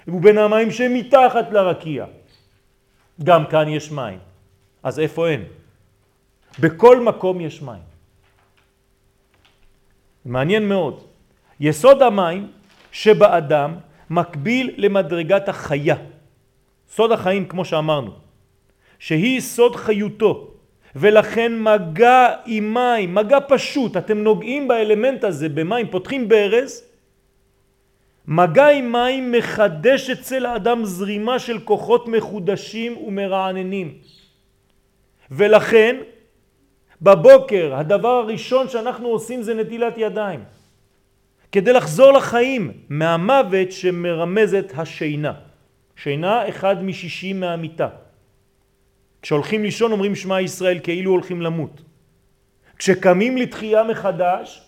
ובין 0.08 0.38
המים 0.38 0.70
שמתחת 0.70 1.50
לרקיע. 1.52 2.04
גם 3.24 3.46
כאן 3.46 3.68
יש 3.68 3.90
מים. 3.90 4.18
אז 4.82 5.00
איפה 5.00 5.28
אין? 5.28 5.44
בכל 6.58 7.00
מקום 7.00 7.40
יש 7.40 7.62
מים. 7.62 7.82
מעניין 10.24 10.68
מאוד. 10.68 11.04
יסוד 11.60 12.02
המים 12.02 12.50
שבאדם 12.92 13.74
מקביל 14.10 14.74
למדרגת 14.76 15.48
החיה. 15.48 15.96
סוד 16.94 17.12
החיים 17.12 17.44
כמו 17.44 17.64
שאמרנו, 17.64 18.10
שהיא 18.98 19.40
סוד 19.40 19.76
חיותו, 19.76 20.50
ולכן 20.96 21.62
מגע 21.62 22.28
עם 22.46 22.74
מים, 22.74 23.14
מגע 23.14 23.38
פשוט, 23.48 23.96
אתם 23.96 24.18
נוגעים 24.18 24.68
באלמנט 24.68 25.24
הזה 25.24 25.48
במים, 25.48 25.90
פותחים 25.90 26.28
ברז, 26.28 26.82
מגע 28.26 28.68
עם 28.68 28.92
מים 28.92 29.32
מחדש 29.32 30.10
אצל 30.10 30.46
האדם 30.46 30.84
זרימה 30.84 31.38
של 31.38 31.58
כוחות 31.60 32.08
מחודשים 32.08 32.96
ומרעננים. 32.96 33.98
ולכן 35.30 35.96
בבוקר 37.02 37.74
הדבר 37.74 38.08
הראשון 38.08 38.68
שאנחנו 38.68 39.08
עושים 39.08 39.42
זה 39.42 39.54
נטילת 39.54 39.94
ידיים. 39.98 40.44
כדי 41.52 41.72
לחזור 41.72 42.12
לחיים 42.12 42.72
מהמוות 42.88 43.72
שמרמזת 43.72 44.72
השינה. 44.76 45.32
שינה 45.96 46.48
אחד 46.48 46.82
משישים 46.82 47.40
מהמיטה. 47.40 47.88
כשהולכים 49.22 49.62
לישון 49.62 49.92
אומרים 49.92 50.14
שמע 50.14 50.40
ישראל 50.40 50.78
כאילו 50.82 51.10
הולכים 51.10 51.42
למות. 51.42 51.82
כשקמים 52.78 53.36
לתחייה 53.36 53.82
מחדש 53.84 54.62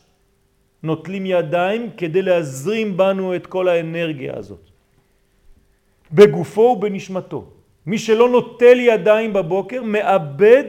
נוטלים 0.83 1.27
ידיים 1.27 1.91
כדי 1.97 2.23
להזרים 2.23 2.97
בנו 2.97 3.37
את 3.37 3.47
כל 3.47 3.69
האנרגיה 3.69 4.37
הזאת. 4.37 4.61
בגופו 6.13 6.61
ובנשמתו. 6.61 7.45
מי 7.87 7.99
שלא 7.99 8.29
נוטל 8.29 8.81
ידיים 8.81 9.33
בבוקר 9.33 9.83
מאבד 9.83 10.65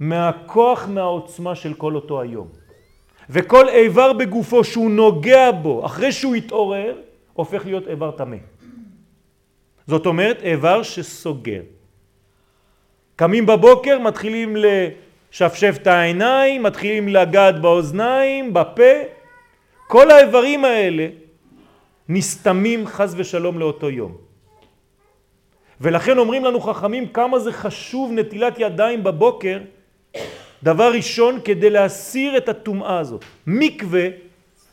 מהכוח, 0.00 0.88
מהעוצמה 0.88 1.54
של 1.54 1.74
כל 1.74 1.94
אותו 1.94 2.20
היום. 2.20 2.48
וכל 3.30 3.68
איבר 3.68 4.12
בגופו 4.12 4.64
שהוא 4.64 4.90
נוגע 4.90 5.50
בו 5.50 5.86
אחרי 5.86 6.12
שהוא 6.12 6.34
התעורר 6.34 6.94
הופך 7.32 7.66
להיות 7.66 7.88
איבר 7.88 8.10
טמא. 8.10 8.36
זאת 9.88 10.06
אומרת 10.06 10.42
איבר 10.42 10.82
שסוגר. 10.82 11.62
קמים 13.16 13.46
בבוקר, 13.46 13.98
מתחילים 13.98 14.56
לשפשף 14.56 15.76
את 15.82 15.86
העיניים, 15.86 16.62
מתחילים 16.62 17.08
לגעת 17.08 17.60
באוזניים, 17.60 18.54
בפה. 18.54 18.92
כל 19.86 20.10
האיברים 20.10 20.64
האלה 20.64 21.08
נסתמים 22.08 22.86
חז 22.86 23.14
ושלום 23.18 23.58
לאותו 23.58 23.90
יום. 23.90 24.16
ולכן 25.80 26.18
אומרים 26.18 26.44
לנו 26.44 26.60
חכמים 26.60 27.08
כמה 27.08 27.38
זה 27.38 27.52
חשוב 27.52 28.12
נטילת 28.12 28.54
ידיים 28.58 29.04
בבוקר, 29.04 29.58
דבר 30.62 30.92
ראשון 30.92 31.40
כדי 31.44 31.70
להסיר 31.70 32.36
את 32.36 32.48
הטומאה 32.48 32.98
הזאת. 32.98 33.24
מקווה 33.46 34.06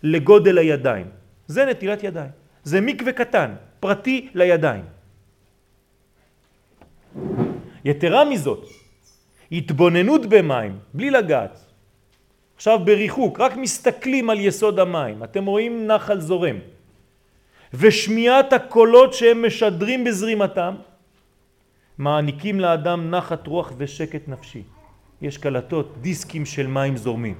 לגודל 0.04 0.58
הידיים. 0.58 1.08
זה 1.47 1.65
נטילת 1.65 2.04
ידיים. 2.04 2.32
זה 2.63 2.82
מקווה 2.82 3.12
קטן, 3.12 3.56
פרטי 3.80 4.30
לידיים. 4.34 4.94
יתרה 7.86 8.25
מזאת, 8.25 8.65
התבוננות 9.51 10.25
במים, 10.25 10.80
בלי 10.93 11.10
לגעת. 11.10 11.60
עכשיו 12.56 12.80
בריחוק, 12.86 13.39
רק 13.39 13.58
מסתכלים 13.58 14.30
על 14.30 14.39
יסוד 14.39 14.80
המים, 14.80 15.23
אתם 15.23 15.45
רואים 15.45 15.88
נחל 15.88 16.19
זורם. 16.19 16.56
ושמיעת 17.73 18.54
הקולות 18.54 19.13
שהם 19.13 19.45
משדרים 19.45 20.04
בזרימתם, 20.04 20.75
מעניקים 21.97 22.60
לאדם 22.60 23.12
נחת 23.12 23.47
רוח 23.47 23.73
ושקט 23.78 24.28
נפשי. 24.28 24.63
יש 25.21 25.38
קלטות, 25.38 25.93
דיסקים 26.01 26.45
של 26.45 26.67
מים 26.67 26.97
זורמים. 26.97 27.36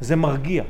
זה 0.00 0.16
מרגיע. 0.16 0.64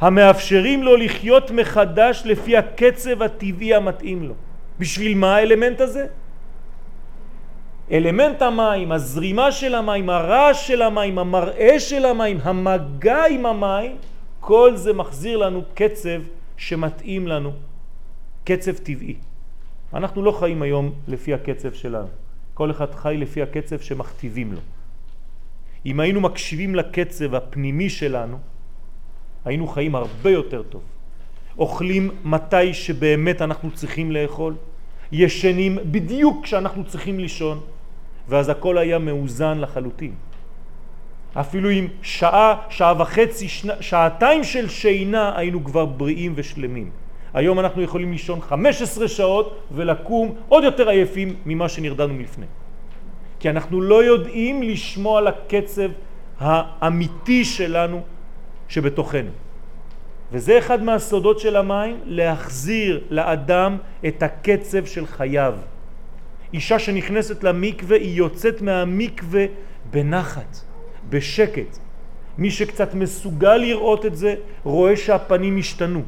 המאפשרים 0.00 0.82
לו 0.82 0.96
לחיות 0.96 1.50
מחדש 1.50 2.22
לפי 2.24 2.56
הקצב 2.56 3.22
הטבעי 3.22 3.74
המתאים 3.74 4.22
לו. 4.22 4.34
בשביל 4.78 5.14
מה 5.14 5.36
האלמנט 5.36 5.80
הזה? 5.80 6.06
אלמנט 7.92 8.42
המים, 8.42 8.92
הזרימה 8.92 9.52
של 9.52 9.74
המים, 9.74 10.10
הרעש 10.10 10.68
של 10.68 10.82
המים, 10.82 11.18
המראה 11.18 11.80
של 11.80 12.04
המים, 12.04 12.38
המגע 12.42 13.24
עם 13.30 13.46
המים, 13.46 13.96
כל 14.40 14.76
זה 14.76 14.92
מחזיר 14.92 15.36
לנו 15.36 15.62
קצב 15.74 16.20
שמתאים 16.56 17.28
לנו, 17.28 17.52
קצב 18.44 18.72
טבעי. 18.72 19.14
אנחנו 19.94 20.22
לא 20.22 20.32
חיים 20.32 20.62
היום 20.62 20.92
לפי 21.08 21.34
הקצב 21.34 21.72
שלנו, 21.72 22.08
כל 22.54 22.70
אחד 22.70 22.94
חי 22.94 23.16
לפי 23.18 23.42
הקצב 23.42 23.78
שמכתיבים 23.80 24.52
לו. 24.52 24.60
אם 25.86 26.00
היינו 26.00 26.20
מקשיבים 26.20 26.74
לקצב 26.74 27.34
הפנימי 27.34 27.90
שלנו, 27.90 28.38
היינו 29.44 29.66
חיים 29.66 29.94
הרבה 29.94 30.30
יותר 30.30 30.62
טוב. 30.62 30.82
אוכלים 31.58 32.10
מתי 32.24 32.74
שבאמת 32.74 33.42
אנחנו 33.42 33.70
צריכים 33.70 34.12
לאכול, 34.12 34.54
ישנים 35.12 35.78
בדיוק 35.90 36.44
כשאנחנו 36.44 36.84
צריכים 36.84 37.20
לישון, 37.20 37.60
ואז 38.28 38.48
הכל 38.48 38.78
היה 38.78 38.98
מאוזן 38.98 39.58
לחלוטין. 39.58 40.14
אפילו 41.40 41.68
עם 41.68 41.88
שעה, 42.02 42.56
שעה 42.70 42.94
וחצי, 42.98 43.48
שנה, 43.48 43.72
שעתיים 43.80 44.44
של 44.44 44.68
שינה 44.68 45.38
היינו 45.38 45.64
כבר 45.64 45.84
בריאים 45.84 46.32
ושלמים. 46.36 46.90
היום 47.34 47.60
אנחנו 47.60 47.82
יכולים 47.82 48.12
לישון 48.12 48.40
15 48.40 49.08
שעות 49.08 49.58
ולקום 49.72 50.34
עוד 50.48 50.64
יותר 50.64 50.88
עייפים 50.88 51.36
ממה 51.46 51.68
שנרדנו 51.68 52.14
מלפני. 52.14 52.46
כי 53.40 53.50
אנחנו 53.50 53.80
לא 53.80 54.04
יודעים 54.04 54.62
לשמוע 54.62 55.18
על 55.18 55.26
הקצב 55.26 55.90
האמיתי 56.40 57.44
שלנו 57.44 58.00
שבתוכנו. 58.68 59.30
וזה 60.32 60.58
אחד 60.58 60.82
מהסודות 60.82 61.40
של 61.40 61.56
המים, 61.56 62.00
להחזיר 62.04 63.04
לאדם 63.10 63.76
את 64.06 64.22
הקצב 64.22 64.86
של 64.86 65.06
חייו. 65.06 65.54
אישה 66.52 66.78
שנכנסת 66.78 67.44
למקווה 67.44 67.96
היא 67.96 68.16
יוצאת 68.16 68.62
מהמקווה 68.62 69.44
בנחת, 69.90 70.56
בשקט. 71.08 71.78
מי 72.38 72.50
שקצת 72.50 72.94
מסוגל 72.94 73.56
לראות 73.56 74.06
את 74.06 74.16
זה 74.16 74.34
רואה 74.64 74.96
שהפנים 74.96 75.58
השתנו. 75.58 76.02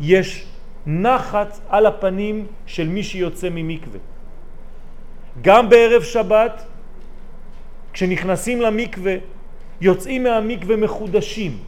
יש 0.00 0.46
נחת 0.86 1.60
על 1.68 1.86
הפנים 1.86 2.46
של 2.66 2.88
מי 2.88 3.02
שיוצא 3.02 3.48
ממקווה. 3.50 3.98
גם 5.42 5.68
בערב 5.68 6.02
שבת, 6.02 6.64
כשנכנסים 7.92 8.60
למקווה, 8.60 9.14
יוצאים 9.80 10.22
מהמקווה 10.22 10.76
מחודשים, 10.76 11.58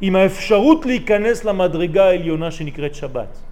עם 0.00 0.16
האפשרות 0.16 0.86
להיכנס 0.86 1.44
למדרגה 1.44 2.04
העליונה 2.04 2.50
שנקראת 2.50 2.94
שבת. 2.94 3.45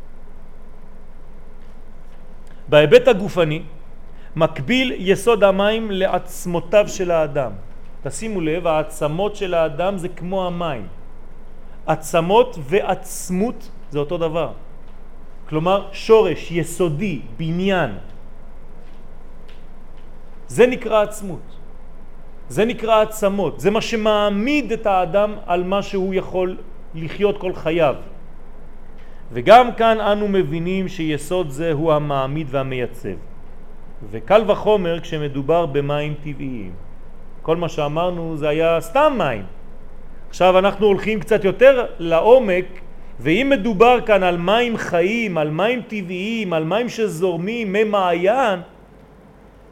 בהיבט 2.68 3.08
הגופני, 3.08 3.62
מקביל 4.36 4.92
יסוד 4.98 5.44
המים 5.44 5.90
לעצמותיו 5.90 6.84
של 6.88 7.10
האדם. 7.10 7.52
תשימו 8.02 8.40
לב, 8.40 8.66
העצמות 8.66 9.36
של 9.36 9.54
האדם 9.54 9.98
זה 9.98 10.08
כמו 10.08 10.46
המים. 10.46 10.86
עצמות 11.86 12.58
ועצמות 12.60 13.70
זה 13.90 13.98
אותו 13.98 14.18
דבר. 14.18 14.52
כלומר, 15.48 15.88
שורש, 15.92 16.50
יסודי, 16.50 17.20
בניין. 17.36 17.90
זה 20.48 20.66
נקרא 20.66 21.02
עצמות. 21.02 21.46
זה 22.48 22.64
נקרא 22.64 23.02
עצמות. 23.02 23.60
זה 23.60 23.70
מה 23.70 23.80
שמעמיד 23.80 24.72
את 24.72 24.86
האדם 24.86 25.34
על 25.46 25.64
מה 25.64 25.82
שהוא 25.82 26.14
יכול 26.14 26.56
לחיות 26.94 27.38
כל 27.38 27.54
חייו. 27.54 27.94
וגם 29.34 29.72
כאן 29.72 30.00
אנו 30.00 30.28
מבינים 30.28 30.88
שיסוד 30.88 31.50
זה 31.50 31.72
הוא 31.72 31.92
המעמיד 31.92 32.46
והמייצב. 32.50 33.18
וקל 34.10 34.42
וחומר 34.46 35.00
כשמדובר 35.00 35.66
במים 35.66 36.14
טבעיים. 36.24 36.72
כל 37.42 37.56
מה 37.56 37.68
שאמרנו 37.68 38.36
זה 38.36 38.48
היה 38.48 38.80
סתם 38.80 39.14
מים. 39.18 39.42
עכשיו 40.28 40.58
אנחנו 40.58 40.86
הולכים 40.86 41.20
קצת 41.20 41.44
יותר 41.44 41.86
לעומק, 41.98 42.64
ואם 43.20 43.46
מדובר 43.50 44.00
כאן 44.06 44.22
על 44.22 44.36
מים 44.38 44.76
חיים, 44.76 45.38
על 45.38 45.50
מים 45.50 45.82
טבעיים, 45.82 46.52
על 46.52 46.64
מים 46.64 46.88
שזורמים, 46.88 47.72
מי 47.72 47.84
מעיין, 47.84 48.60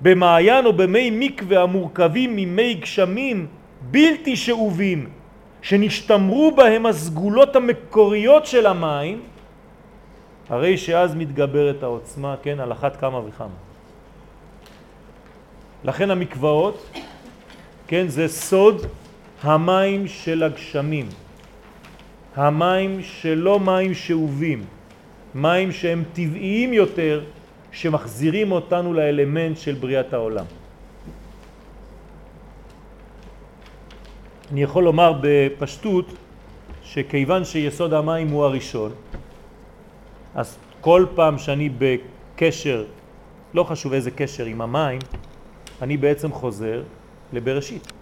במעיין 0.00 0.66
או 0.66 0.72
במי 0.72 1.10
מקווה 1.10 1.62
המורכבים 1.62 2.36
ממי 2.36 2.74
גשמים 2.74 3.46
בלתי 3.90 4.36
שאובים, 4.36 5.06
שנשתמרו 5.62 6.52
בהם 6.56 6.86
הסגולות 6.86 7.56
המקוריות 7.56 8.46
של 8.46 8.66
המים, 8.66 9.20
הרי 10.48 10.78
שאז 10.78 11.14
מתגברת 11.14 11.82
העוצמה, 11.82 12.34
כן, 12.42 12.60
על 12.60 12.72
אחת 12.72 12.96
כמה 13.00 13.18
וכמה. 13.18 13.58
לכן 15.84 16.10
המקוואות, 16.10 16.90
כן, 17.86 18.08
זה 18.08 18.28
סוד 18.28 18.86
המים 19.42 20.08
של 20.08 20.42
הגשמים. 20.42 21.08
המים 22.36 23.02
שלא 23.02 23.60
מים 23.60 23.94
שאובים, 23.94 24.64
מים 25.34 25.72
שהם 25.72 26.04
טבעיים 26.12 26.72
יותר, 26.72 27.22
שמחזירים 27.72 28.52
אותנו 28.52 28.92
לאלמנט 28.92 29.56
של 29.56 29.74
בריאת 29.74 30.12
העולם. 30.12 30.44
אני 34.52 34.62
יכול 34.62 34.84
לומר 34.84 35.12
בפשטות 35.20 36.06
שכיוון 36.82 37.44
שיסוד 37.44 37.92
המים 37.94 38.28
הוא 38.28 38.44
הראשון, 38.44 38.92
אז 40.34 40.58
כל 40.80 41.06
פעם 41.14 41.38
שאני 41.38 41.70
בקשר, 41.78 42.84
לא 43.54 43.64
חשוב 43.64 43.92
איזה 43.92 44.10
קשר 44.10 44.44
עם 44.44 44.60
המים, 44.60 44.98
אני 45.82 45.96
בעצם 45.96 46.32
חוזר 46.32 46.82
לבראשית. 47.32 47.92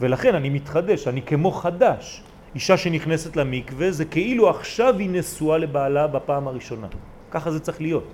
ולכן 0.00 0.34
אני 0.34 0.50
מתחדש, 0.50 1.08
אני 1.08 1.22
כמו 1.22 1.50
חדש. 1.50 2.22
אישה 2.54 2.76
שנכנסת 2.76 3.36
למקווה 3.36 3.90
זה 3.90 4.04
כאילו 4.04 4.50
עכשיו 4.50 4.98
היא 4.98 5.10
נשואה 5.10 5.58
לבעלה 5.58 6.06
בפעם 6.06 6.48
הראשונה. 6.48 6.86
ככה 7.30 7.50
זה 7.50 7.60
צריך 7.60 7.80
להיות. 7.80 8.06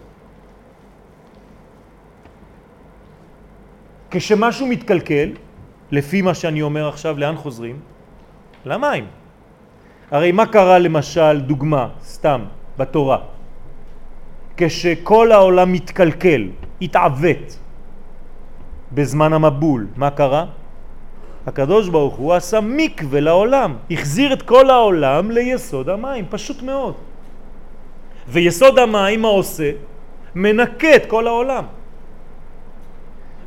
כשמשהו 4.11 4.67
מתקלקל, 4.67 5.33
לפי 5.91 6.23
מה 6.23 6.35
שאני 6.35 6.63
אומר 6.63 6.89
עכשיו, 6.89 7.19
לאן 7.19 7.37
חוזרים? 7.37 7.81
למים. 8.65 9.20
הרי 10.11 10.33
מה 10.33 10.47
קרה 10.47 10.79
למשל, 10.79 11.41
דוגמה, 11.41 11.89
סתם, 12.05 12.41
בתורה? 12.79 13.19
כשכל 14.57 15.33
העולם 15.33 15.73
מתקלקל, 15.73 16.49
התעוות 16.83 17.59
בזמן 18.93 19.33
המבול, 19.33 19.87
מה 19.97 20.11
קרה? 20.11 20.45
הקדוש 21.47 21.89
ברוך 21.89 22.15
הוא 22.15 22.35
עשה 22.35 22.61
מקווה 22.61 23.21
לעולם, 23.21 23.77
החזיר 23.91 24.33
את 24.33 24.43
כל 24.43 24.71
העולם 24.71 25.31
ליסוד 25.31 25.89
המים, 25.89 26.25
פשוט 26.31 26.63
מאוד. 26.63 26.95
ויסוד 28.29 28.79
המים 28.79 29.23
מה 29.23 29.29
עושה? 29.29 29.71
מנקה 30.35 30.97
את 30.97 31.07
כל 31.07 31.27
העולם. 31.27 31.65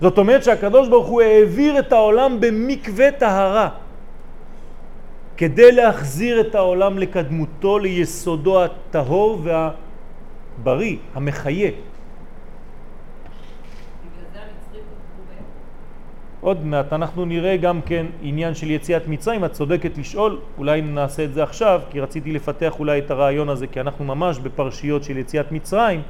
זאת 0.01 0.17
אומרת 0.17 0.43
שהקדוש 0.43 0.87
ברוך 0.87 1.07
הוא 1.07 1.21
העביר 1.21 1.79
את 1.79 1.91
העולם 1.91 2.39
במקווה 2.39 3.11
טהרה. 3.11 3.69
כדי 5.37 5.71
להחזיר 5.71 6.41
את 6.41 6.55
העולם 6.55 6.97
לקדמותו, 6.97 7.79
ליסודו 7.79 8.63
הטהור 8.63 9.41
והבריא, 9.43 10.97
המחיה. 11.13 11.71
עוד 16.41 16.65
מעט 16.65 16.93
אנחנו 16.93 17.25
נראה 17.25 17.57
גם 17.57 17.81
כן 17.81 18.05
עניין 18.21 18.55
של 18.55 18.71
יציאת 18.71 19.07
מצרים, 19.07 19.45
את 19.45 19.51
צודקת 19.51 19.97
לשאול, 19.97 20.39
אולי 20.57 20.81
נעשה 20.81 21.23
את 21.23 21.33
זה 21.33 21.43
עכשיו, 21.43 21.81
כי 21.89 21.99
רציתי 21.99 22.31
לפתח 22.31 22.79
אולי 22.79 22.99
את 22.99 23.11
הרעיון 23.11 23.49
הזה, 23.49 23.67
כי 23.67 23.81
אנחנו 23.81 24.05
ממש 24.05 24.39
בפרשיות 24.39 25.03
של 25.03 25.17
יציאת 25.17 25.51
מצרים, 25.51 26.01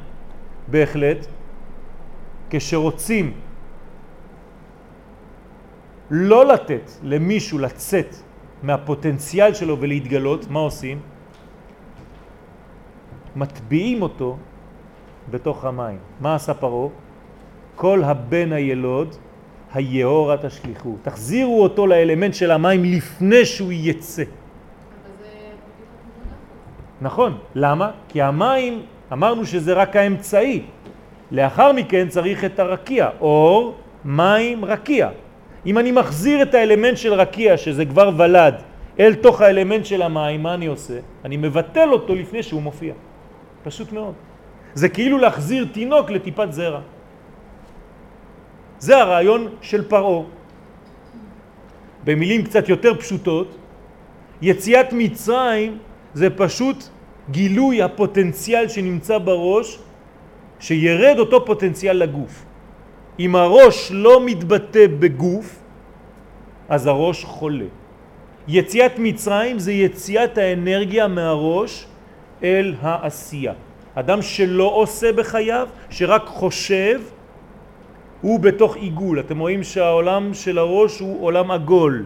בהחלט, 0.67 1.25
כשרוצים 2.49 3.33
לא 6.09 6.45
לתת 6.45 6.91
למישהו 7.03 7.59
לצאת 7.59 8.15
מהפוטנציאל 8.63 9.53
שלו 9.53 9.79
ולהתגלות, 9.79 10.49
מה 10.49 10.59
עושים? 10.59 10.99
מטביעים 13.35 14.01
אותו 14.01 14.37
בתוך 15.31 15.65
המים. 15.65 15.97
מה 16.19 16.35
עשה 16.35 16.53
פרו? 16.53 16.91
כל 17.75 18.03
הבן 18.03 18.53
הילוד 18.53 19.15
היהורה 19.73 20.37
תשליכו. 20.37 20.95
תחזירו 21.01 21.63
אותו 21.63 21.87
לאלמנט 21.87 22.33
של 22.33 22.51
המים 22.51 22.83
לפני 22.83 23.45
שהוא 23.45 23.71
יצא. 23.71 24.23
נכון, 27.01 27.37
למה? 27.55 27.91
כי 28.09 28.21
המים, 28.21 28.81
אמרנו 29.13 29.45
שזה 29.45 29.73
רק 29.73 29.95
האמצעי. 29.95 30.61
לאחר 31.31 31.71
מכן 31.71 32.07
צריך 32.07 32.45
את 32.45 32.59
הרקיע, 32.59 33.09
אור, 33.19 33.75
מים, 34.05 34.65
רקיע. 34.65 35.09
אם 35.65 35.77
אני 35.77 35.91
מחזיר 35.91 36.41
את 36.41 36.53
האלמנט 36.53 36.97
של 36.97 37.13
רקיע, 37.13 37.57
שזה 37.57 37.85
כבר 37.85 38.09
ולד, 38.17 38.55
אל 38.99 39.15
תוך 39.15 39.41
האלמנט 39.41 39.85
של 39.85 40.01
המים, 40.01 40.43
מה 40.43 40.53
אני 40.53 40.65
עושה? 40.65 40.99
אני 41.25 41.37
מבטל 41.37 41.89
אותו 41.91 42.15
לפני 42.15 42.43
שהוא 42.43 42.61
מופיע. 42.61 42.93
פשוט 43.63 43.91
מאוד. 43.91 44.13
זה 44.73 44.89
כאילו 44.89 45.17
להחזיר 45.17 45.67
תינוק 45.71 46.09
לטיפת 46.09 46.47
זרע. 46.51 46.81
זה 48.79 48.97
הרעיון 48.97 49.47
של 49.61 49.87
פרעה. 49.87 50.23
במילים 52.03 52.43
קצת 52.43 52.69
יותר 52.69 52.93
פשוטות, 52.99 53.55
יציאת 54.41 54.87
מצרים 54.91 55.77
זה 56.13 56.29
פשוט 56.29 56.83
גילוי 57.31 57.81
הפוטנציאל 57.81 58.67
שנמצא 58.67 59.17
בראש, 59.17 59.79
שירד 60.59 61.19
אותו 61.19 61.45
פוטנציאל 61.45 61.97
לגוף. 61.97 62.45
אם 63.19 63.35
הראש 63.35 63.91
לא 63.91 64.25
מתבטא 64.25 64.87
בגוף, 64.99 65.59
אז 66.69 66.87
הראש 66.87 67.23
חולה. 67.23 67.65
יציאת 68.47 68.91
מצרים 68.99 69.59
זה 69.59 69.71
יציאת 69.71 70.37
האנרגיה 70.37 71.07
מהראש 71.07 71.87
אל 72.43 72.75
העשייה. 72.81 73.53
אדם 73.95 74.21
שלא 74.21 74.71
עושה 74.75 75.11
בחייו, 75.13 75.67
שרק 75.89 76.25
חושב, 76.25 77.01
הוא 78.21 78.39
בתוך 78.39 78.75
עיגול. 78.75 79.19
אתם 79.19 79.39
רואים 79.39 79.63
שהעולם 79.63 80.33
של 80.33 80.57
הראש 80.57 80.99
הוא 80.99 81.25
עולם 81.25 81.51
עגול. 81.51 82.05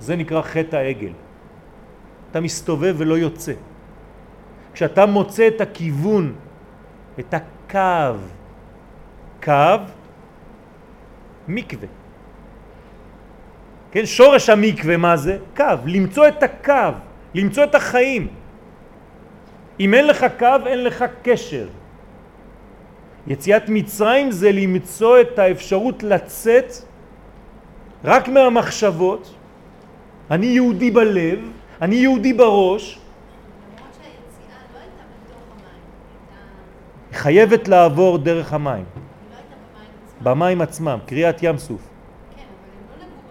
זה 0.00 0.16
נקרא 0.16 0.42
חטא 0.42 0.76
העגל. 0.76 1.12
אתה 2.30 2.40
מסתובב 2.40 2.94
ולא 2.98 3.18
יוצא. 3.18 3.52
כשאתה 4.72 5.06
מוצא 5.06 5.48
את 5.48 5.60
הכיוון, 5.60 6.32
את 7.18 7.34
הקו, 7.34 8.18
קו 9.44 9.76
מקווה. 11.48 11.88
כן, 13.90 14.06
שורש 14.06 14.50
המקווה 14.50 14.96
מה 14.96 15.16
זה? 15.16 15.38
קו, 15.56 15.64
למצוא 15.86 16.28
את 16.28 16.42
הקו, 16.42 16.92
למצוא 17.34 17.64
את 17.64 17.74
החיים. 17.74 18.28
אם 19.80 19.94
אין 19.94 20.06
לך 20.06 20.26
קו, 20.38 20.66
אין 20.66 20.84
לך 20.84 21.04
קשר. 21.22 21.66
יציאת 23.26 23.68
מצרים 23.68 24.30
זה 24.30 24.52
למצוא 24.52 25.20
את 25.20 25.38
האפשרות 25.38 26.02
לצאת 26.02 26.72
רק 28.04 28.28
מהמחשבות, 28.28 29.34
אני 30.30 30.46
יהודי 30.46 30.90
בלב, 30.90 31.38
אני 31.82 31.96
יהודי 31.96 32.32
בראש, 32.32 32.98
היא 37.10 37.18
חייבת 37.18 37.68
לעבור 37.68 38.18
דרך 38.18 38.52
המים. 38.52 38.84
במים 40.22 40.60
עצמם, 40.60 40.98
קריאת 41.06 41.42
ים 41.42 41.58
סוף. 41.58 41.80
כן, 42.36 42.42
אבל 42.42 43.02
הם 43.02 43.06
לא 43.06 43.06
נגעו 43.06 43.22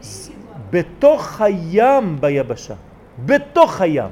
במים, 0.00 0.36
בתוך 0.70 1.40
הים 1.40 2.20
ביבשה, 2.20 2.74
בתוך 3.26 3.80
הים. 3.80 4.10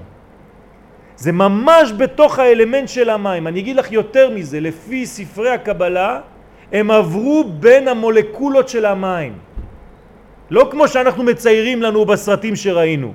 זה 1.16 1.32
ממש 1.32 1.92
בתוך 1.92 2.38
האלמנט 2.38 2.88
של 2.88 3.10
המים. 3.10 3.46
אני 3.46 3.60
אגיד 3.60 3.76
לך 3.76 3.92
יותר 3.92 4.30
מזה, 4.30 4.60
לפי 4.60 5.06
ספרי 5.06 5.50
הקבלה, 5.50 6.20
הם 6.72 6.90
עברו 6.90 7.44
בין 7.44 7.88
המולקולות 7.88 8.68
של 8.68 8.84
המים. 8.84 9.38
לא 10.50 10.68
כמו 10.70 10.88
שאנחנו 10.88 11.22
מציירים 11.22 11.82
לנו 11.82 12.04
בסרטים 12.04 12.56
שראינו. 12.56 13.12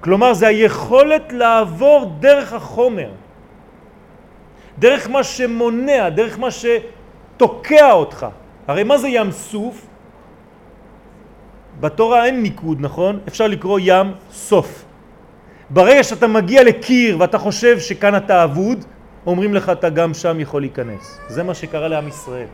כלומר, 0.00 0.34
זה 0.34 0.46
היכולת 0.46 1.32
לעבור 1.32 2.10
דרך 2.20 2.52
החומר, 2.52 3.10
דרך 4.78 5.10
מה 5.10 5.24
שמונע, 5.24 6.08
דרך 6.08 6.38
מה 6.38 6.48
שתוקע 6.50 7.92
אותך. 7.92 8.26
הרי 8.68 8.84
מה 8.84 8.98
זה 8.98 9.08
ים 9.08 9.30
סוף? 9.30 9.86
בתורה 11.80 12.24
אין 12.26 12.42
ניקוד, 12.42 12.80
נכון? 12.80 13.18
אפשר 13.28 13.46
לקרוא 13.46 13.80
ים 13.82 14.12
סוף. 14.30 14.84
ברגע 15.70 16.02
שאתה 16.02 16.26
מגיע 16.26 16.64
לקיר 16.64 17.16
ואתה 17.20 17.38
חושב 17.38 17.78
שכאן 17.78 18.16
אתה 18.16 18.44
אבוד, 18.44 18.84
אומרים 19.26 19.54
לך 19.54 19.68
אתה 19.68 19.88
גם 19.88 20.14
שם 20.14 20.40
יכול 20.40 20.62
להיכנס. 20.62 21.18
זה 21.28 21.42
מה 21.42 21.54
שקרה 21.54 21.88
לעם 21.88 22.08
ישראל. 22.08 22.46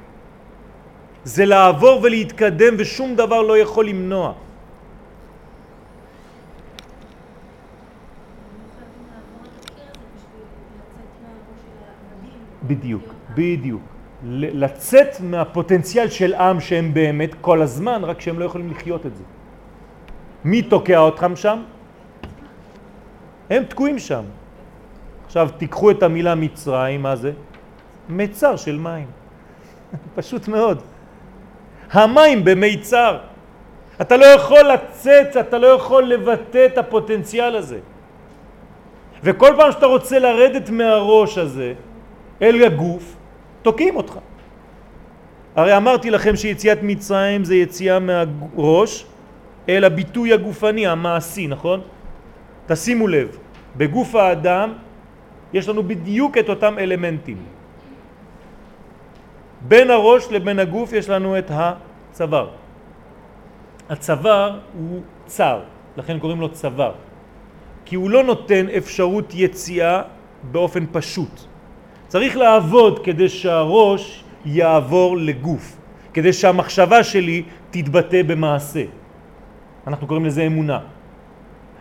זה 1.25 1.45
לעבור 1.45 2.01
ולהתקדם 2.03 2.75
ושום 2.79 3.14
דבר 3.14 3.43
לא 3.43 3.59
יכול 3.59 3.89
למנוע. 3.89 4.33
בדיוק, 12.71 13.03
בדיוק. 13.35 13.83
לצאת 14.23 15.21
מהפוטנציאל 15.21 16.09
של 16.09 16.35
עם 16.35 16.61
שהם 16.61 16.95
באמת 16.95 17.31
כל 17.41 17.62
הזמן, 17.62 18.05
רק 18.05 18.21
שהם 18.21 18.39
לא 18.39 18.45
יכולים 18.45 18.71
לחיות 18.71 19.07
את 19.07 19.16
זה. 19.16 19.25
מי 20.45 20.62
תוקע 20.62 20.99
אותם 20.99 21.37
שם? 21.37 21.62
הם 23.51 23.64
תקועים 23.64 23.99
שם. 23.99 24.25
עכשיו 25.27 25.49
תיקחו 25.59 25.91
את 25.91 26.03
המילה 26.03 26.35
מצרים, 26.35 27.03
מה 27.03 27.16
זה? 27.16 27.33
מצר 28.09 28.57
של 28.57 28.79
מים. 28.79 29.07
פשוט 30.16 30.49
מאוד. 30.49 30.83
המים 31.91 32.45
במיצר. 32.45 33.18
אתה 34.01 34.16
לא 34.16 34.27
יכול 34.27 34.62
לצאת, 34.62 35.37
אתה 35.37 35.59
לא 35.59 35.66
יכול 35.66 36.03
לבטא 36.05 36.66
את 36.66 36.79
הפוטנציאל 36.79 37.57
הזה. 37.57 37.79
וכל 39.23 39.53
פעם 39.57 39.73
שאתה 39.73 39.87
רוצה 39.87 40.18
לרדת 40.18 40.71
מהראש 40.71 41.39
הזה 41.39 41.89
אל 42.43 42.64
הגוף, 42.64 43.16
תוקעים 43.62 43.97
אותך. 43.97 44.18
הרי 45.57 45.76
אמרתי 45.76 46.11
לכם 46.11 46.36
שיציאת 46.36 46.78
מצרים 46.82 47.45
זה 47.45 47.55
יציאה 47.55 47.99
מהראש 47.99 49.07
אל 49.68 49.84
הביטוי 49.84 50.32
הגופני, 50.32 50.86
המעשי, 50.86 51.47
נכון? 51.47 51.80
תשימו 52.66 53.09
לב, 53.09 53.38
בגוף 53.76 54.14
האדם 54.14 54.72
יש 55.53 55.68
לנו 55.68 55.82
בדיוק 55.82 56.38
את 56.38 56.49
אותם 56.49 56.78
אלמנטים. 56.78 57.36
בין 59.61 59.91
הראש 59.91 60.26
לבין 60.30 60.59
הגוף 60.59 60.93
יש 60.93 61.09
לנו 61.09 61.38
את 61.38 61.51
הצוואר. 61.51 62.49
הצוואר 63.88 64.59
הוא 64.78 65.01
צר, 65.26 65.61
לכן 65.97 66.18
קוראים 66.18 66.41
לו 66.41 66.49
צוואר, 66.49 66.93
כי 67.84 67.97
הוא 67.97 68.11
לא 68.11 68.24
נותן 68.24 68.66
אפשרות 68.76 69.34
יציאה 69.34 70.03
באופן 70.53 70.84
פשוט. 70.93 71.49
צריך 72.11 72.37
לעבוד 72.37 73.07
כדי 73.07 73.29
שהראש 73.29 74.25
יעבור 74.45 75.17
לגוף, 75.17 75.77
כדי 76.15 76.33
שהמחשבה 76.33 77.05
שלי 77.05 77.43
תתבטא 77.71 78.23
במעשה. 78.27 78.85
אנחנו 79.87 80.07
קוראים 80.07 80.27
לזה 80.27 80.43
אמונה. 80.43 80.79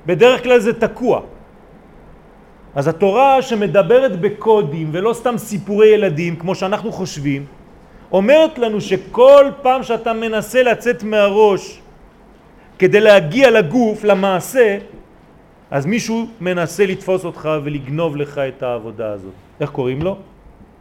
בדרך 0.05 0.43
כלל 0.43 0.59
זה 0.59 0.73
תקוע. 0.79 1.21
אז 2.75 2.87
התורה 2.87 3.41
שמדברת 3.41 4.21
בקודים 4.21 4.89
ולא 4.91 5.13
סתם 5.13 5.37
סיפורי 5.37 5.87
ילדים 5.87 6.35
כמו 6.35 6.55
שאנחנו 6.55 6.91
חושבים, 6.91 7.45
אומרת 8.11 8.57
לנו 8.57 8.81
שכל 8.81 9.45
פעם 9.61 9.83
שאתה 9.83 10.13
מנסה 10.13 10.63
לצאת 10.63 11.03
מהראש 11.03 11.81
כדי 12.79 13.01
להגיע 13.01 13.51
לגוף, 13.51 14.03
למעשה, 14.03 14.77
אז 15.71 15.85
מישהו 15.85 16.27
מנסה 16.41 16.85
לתפוס 16.85 17.25
אותך 17.25 17.49
ולגנוב 17.63 18.17
לך 18.17 18.37
את 18.37 18.63
העבודה 18.63 19.11
הזאת. 19.11 19.48
איך 19.59 19.69
קוראים 19.69 20.01
לו? 20.01 20.15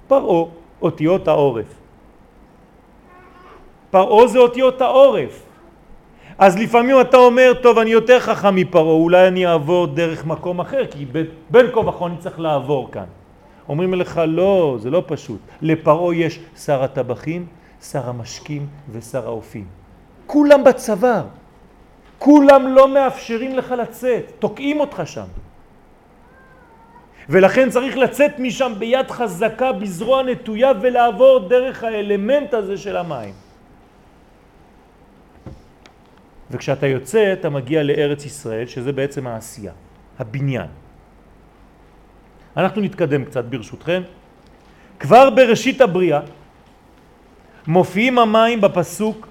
פרעו, 0.09 0.49
אותיות 0.83 1.29
העורף. 1.29 1.75
פרעו 3.91 4.29
זה 4.29 4.39
אותיות 4.39 4.81
העורף. 4.81 5.43
אז 6.39 6.59
לפעמים 6.59 7.01
אתה 7.01 7.17
אומר, 7.17 7.53
טוב, 7.63 7.79
אני 7.79 7.91
יותר 7.91 8.21
חכם 8.21 8.55
מפרעה, 8.55 8.95
אולי 8.95 9.29
אני 9.29 9.47
אעבור 9.47 9.87
דרך 9.87 10.27
מקום 10.27 10.61
אחר, 10.61 10.87
כי 10.87 11.07
בין 11.51 11.67
כה 11.75 11.81
וכה 11.81 12.07
אני 12.07 12.17
צריך 12.19 12.41
לעבור 12.41 12.89
כאן. 12.93 13.05
אומרים 13.69 13.95
לך, 13.95 14.21
לא, 14.27 14.77
זה 14.79 14.91
לא 14.91 15.03
פשוט. 15.07 15.41
לפרעה 15.63 16.15
יש 16.15 16.41
שר 16.57 16.83
הטבחים, 16.83 17.47
שר 17.83 18.09
המשקים 18.09 18.67
ושר 18.93 19.27
האופים. 19.27 19.65
כולם 20.27 20.65
בצוואר. 20.65 21.23
כולם 22.19 22.69
לא 22.69 22.89
מאפשרים 22.95 23.55
לך 23.55 23.75
לצאת, 23.79 24.33
תוקעים 24.39 24.81
אותך 24.81 25.03
שם. 25.05 25.27
ולכן 27.29 27.71
צריך 27.71 27.97
לצאת 27.97 28.39
משם 28.39 28.73
ביד 28.79 29.11
חזקה, 29.11 29.73
בזרוע 29.73 30.23
נטויה, 30.23 30.73
ולעבור 30.81 31.49
דרך 31.49 31.85
האלמנט 31.85 32.55
הזה 32.55 32.77
של 32.77 32.97
המים. 32.97 33.35
וכשאתה 36.51 36.87
יוצא 36.87 37.33
אתה 37.33 37.51
מגיע 37.51 37.83
לארץ 37.83 38.25
ישראל 38.25 38.67
שזה 38.67 38.93
בעצם 38.93 39.27
העשייה, 39.27 39.73
הבניין. 40.19 40.67
אנחנו 42.57 42.81
נתקדם 42.83 43.25
קצת 43.25 43.45
ברשותכם. 43.45 44.03
כבר 44.99 45.31
בראשית 45.31 45.81
הבריאה 45.81 46.21
מופיעים 47.67 48.19
המים 48.19 48.61
בפסוק 48.61 49.29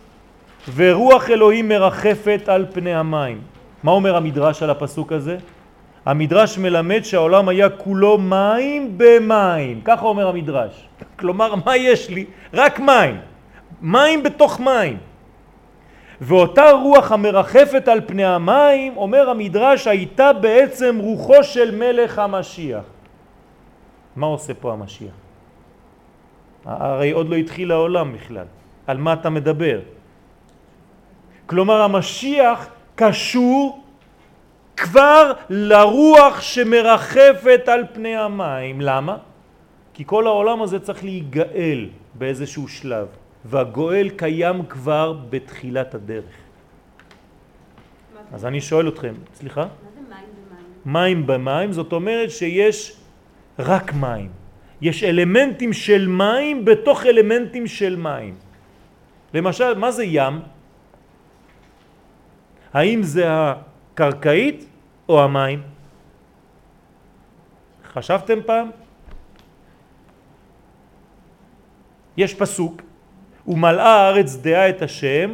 ורוח 0.76 1.30
אלוהים 1.30 1.70
מרחפת 1.70 2.42
על 2.48 2.66
פני 2.74 2.94
המים. 2.96 3.42
מה 3.84 3.92
אומר 3.92 4.16
המדרש 4.16 4.64
על 4.64 4.70
הפסוק 4.70 5.12
הזה? 5.12 5.38
המדרש 6.08 6.58
מלמד 6.58 7.04
שהעולם 7.04 7.50
היה 7.50 7.70
כולו 7.70 8.18
מים 8.18 8.98
במים, 8.98 9.82
ככה 9.84 10.06
אומר 10.06 10.28
המדרש. 10.28 10.88
כלומר, 11.20 11.56
מה 11.66 11.78
יש 11.78 12.10
לי? 12.10 12.26
רק 12.54 12.80
מים. 12.80 13.18
מים 13.82 14.24
בתוך 14.24 14.60
מים. 14.60 14.98
ואותה 16.22 16.72
רוח 16.72 17.12
המרחפת 17.12 17.88
על 17.88 18.02
פני 18.08 18.26
המים, 18.26 18.98
אומר 18.98 19.30
המדרש, 19.30 19.88
הייתה 19.88 20.34
בעצם 20.34 20.98
רוחו 21.00 21.44
של 21.44 21.76
מלך 21.76 22.20
המשיח. 22.20 22.84
מה 24.16 24.28
עושה 24.28 24.54
פה 24.54 24.74
המשיח? 24.74 25.16
הרי 26.66 27.12
עוד 27.12 27.30
לא 27.30 27.36
התחיל 27.36 27.72
העולם 27.72 28.14
בכלל. 28.14 28.46
על 28.88 28.98
מה 28.98 29.14
אתה 29.14 29.30
מדבר? 29.30 29.80
כלומר 31.46 31.82
המשיח 31.82 32.68
קשור 32.96 33.87
כבר 34.78 35.32
לרוח 35.50 36.42
שמרחפת 36.42 37.64
על 37.68 37.84
פני 37.94 38.16
המים. 38.18 38.82
למה? 38.82 39.18
כי 39.94 40.04
כל 40.06 40.28
העולם 40.28 40.62
הזה 40.62 40.80
צריך 40.80 41.04
להיגאל 41.04 41.90
באיזשהו 42.14 42.68
שלב. 42.68 43.08
והגואל 43.46 44.10
קיים 44.10 44.66
כבר 44.66 45.14
בתחילת 45.30 45.96
הדרך. 45.96 46.36
אז 48.34 48.46
אני 48.46 48.62
שואל 48.62 48.88
אתכם, 48.88 49.14
סליחה? 49.34 49.62
מה 49.62 49.68
זה 49.96 50.02
מים 50.10 50.26
במים? 50.86 51.26
מים 51.26 51.28
במים, 51.28 51.72
זאת 51.72 51.94
אומרת 51.94 52.32
שיש 52.32 52.98
רק 53.60 53.94
מים. 53.94 54.30
יש 54.82 55.04
אלמנטים 55.04 55.74
של 55.74 56.08
מים 56.08 56.66
בתוך 56.66 57.06
אלמנטים 57.06 57.68
של 57.68 57.96
מים. 57.96 58.36
למשל, 59.34 59.78
מה 59.78 59.92
זה 59.92 60.04
ים? 60.04 60.40
האם 62.74 63.04
זה 63.04 63.26
הקרקעית 63.98 64.66
או 65.10 65.24
המים? 65.24 65.62
חשבתם 67.94 68.40
פעם? 68.46 68.70
יש 72.18 72.34
פסוק 72.34 72.82
ומלאה 73.48 73.94
הארץ 73.94 74.36
דעה 74.36 74.70
את 74.70 74.82
השם, 74.82 75.34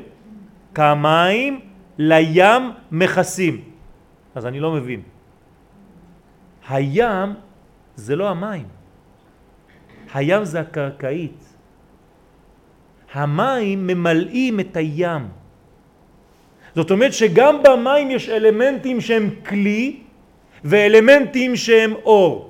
כמים 0.75 1.59
לים 1.97 2.61
מכסים. 2.91 3.63
אז 4.35 4.45
אני 4.45 4.59
לא 4.59 4.71
מבין. 4.71 5.01
הים 6.69 7.33
זה 7.95 8.15
לא 8.15 8.29
המים. 8.29 8.67
הים 10.13 10.43
זה 10.45 10.59
הקרקעית. 10.59 11.55
המים 13.13 13.87
ממלאים 13.87 14.59
את 14.59 14.77
הים. 14.77 15.42
זאת 16.75 16.91
אומרת 16.91 17.13
שגם 17.13 17.63
במים 17.63 18.11
יש 18.11 18.29
אלמנטים 18.29 19.01
שהם 19.01 19.29
כלי 19.45 19.95
ואלמנטים 20.63 21.55
שהם 21.55 21.93
אור. 22.05 22.49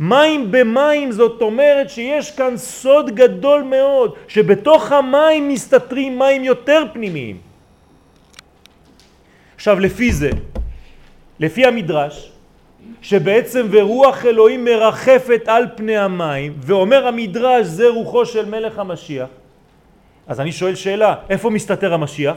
מים 0.00 0.50
במים 0.50 1.12
זאת 1.12 1.42
אומרת 1.42 1.90
שיש 1.90 2.30
כאן 2.30 2.56
סוד 2.56 3.10
גדול 3.14 3.62
מאוד, 3.62 4.14
שבתוך 4.28 4.92
המים 4.92 5.48
מסתתרים 5.48 6.18
מים 6.18 6.44
יותר 6.44 6.84
פנימיים. 6.92 7.38
עכשיו 9.54 9.80
לפי 9.80 10.12
זה, 10.12 10.30
לפי 11.40 11.66
המדרש, 11.66 12.32
שבעצם 13.02 13.66
ורוח 13.70 14.24
אלוהים 14.24 14.64
מרחפת 14.64 15.42
על 15.46 15.66
פני 15.76 15.96
המים, 15.96 16.52
ואומר 16.60 17.06
המדרש 17.06 17.66
זה 17.66 17.88
רוחו 17.88 18.26
של 18.26 18.44
מלך 18.48 18.78
המשיח, 18.78 19.28
אז 20.30 20.40
אני 20.40 20.52
שואל 20.52 20.74
שאלה, 20.74 21.26
איפה 21.30 21.50
מסתתר 21.50 21.94
המשיח? 21.94 22.36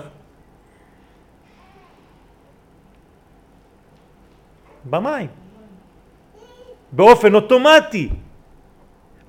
במים. 4.90 5.30
באופן 6.92 7.36
אוטומטי. 7.36 8.10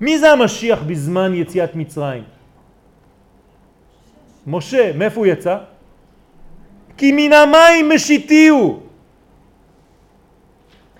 מי 0.01 0.19
זה 0.19 0.31
המשיח 0.31 0.81
בזמן 0.81 1.33
יציאת 1.33 1.75
מצרים? 1.75 2.23
משה, 4.47 4.91
מאיפה 4.97 5.19
הוא 5.19 5.25
יצא? 5.25 5.57
כי 6.97 7.11
מן 7.13 7.33
המים 7.33 7.89
משיתיהו. 7.95 8.81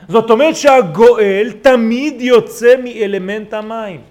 זאת 0.08 0.30
אומרת 0.30 0.56
שהגואל 0.56 1.48
תמיד 1.62 2.22
יוצא 2.22 2.76
מאלמנט 2.84 3.54
המים. 3.54 4.02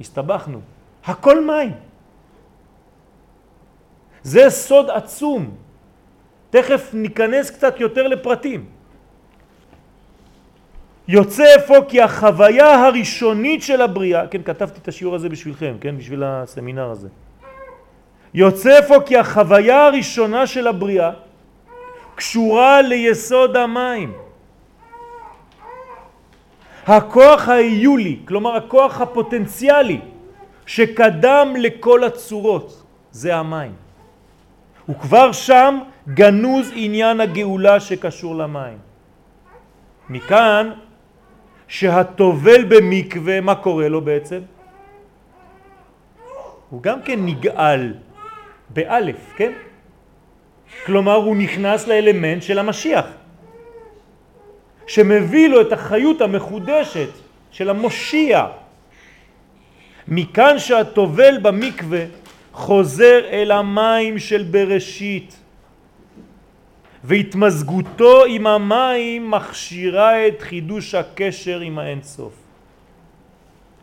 הסתבכנו. 0.00 0.79
הכל 1.04 1.44
מים. 1.44 1.72
זה 4.22 4.50
סוד 4.50 4.90
עצום. 4.90 5.50
תכף 6.50 6.90
ניכנס 6.92 7.50
קצת 7.50 7.80
יותר 7.80 8.08
לפרטים. 8.08 8.64
יוצא 11.08 11.44
אפוא 11.56 11.78
כי 11.88 12.00
החוויה 12.00 12.86
הראשונית 12.86 13.62
של 13.62 13.80
הבריאה, 13.82 14.26
כן, 14.26 14.42
כתבתי 14.42 14.80
את 14.82 14.88
השיעור 14.88 15.14
הזה 15.14 15.28
בשבילכם, 15.28 15.74
כן, 15.80 15.98
בשביל 15.98 16.22
הסמינר 16.24 16.90
הזה. 16.90 17.08
יוצא 18.34 18.78
אפוא 18.78 18.98
כי 19.06 19.16
החוויה 19.16 19.86
הראשונה 19.86 20.46
של 20.46 20.66
הבריאה 20.66 21.10
קשורה 22.14 22.82
ליסוד 22.82 23.56
המים. 23.56 24.12
הכוח 26.86 27.48
האיולי, 27.48 28.18
כלומר 28.24 28.56
הכוח 28.56 29.00
הפוטנציאלי 29.00 30.00
שקדם 30.66 31.54
לכל 31.58 32.04
הצורות, 32.04 32.82
זה 33.10 33.36
המים. 33.36 33.72
וכבר 34.88 35.32
שם 35.32 35.78
גנוז 36.08 36.70
עניין 36.74 37.20
הגאולה 37.20 37.80
שקשור 37.80 38.34
למים. 38.34 38.78
מכאן 40.08 40.70
שהטובל 41.68 42.64
במקווה, 42.64 43.40
מה 43.40 43.54
קורה 43.54 43.88
לו 43.88 44.00
בעצם? 44.00 44.40
הוא 46.70 46.82
גם 46.82 47.02
כן 47.02 47.26
נגאל 47.26 47.94
באלף, 48.70 49.32
כן? 49.36 49.52
כלומר 50.86 51.14
הוא 51.14 51.36
נכנס 51.36 51.86
לאלמנט 51.86 52.42
של 52.42 52.58
המשיח 52.58 53.06
שמביא 54.86 55.48
לו 55.48 55.60
את 55.60 55.72
החיות 55.72 56.20
המחודשת 56.20 57.08
של 57.50 57.70
המושיע 57.70 58.46
מכאן 60.10 60.58
שהטובל 60.58 61.38
במקווה 61.42 62.04
חוזר 62.52 63.20
אל 63.30 63.50
המים 63.50 64.18
של 64.18 64.42
בראשית 64.50 65.36
והתמזגותו 67.04 68.24
עם 68.24 68.46
המים 68.46 69.30
מכשירה 69.30 70.28
את 70.28 70.42
חידוש 70.42 70.94
הקשר 70.94 71.60
עם 71.60 71.78
האינסוף. 71.78 72.34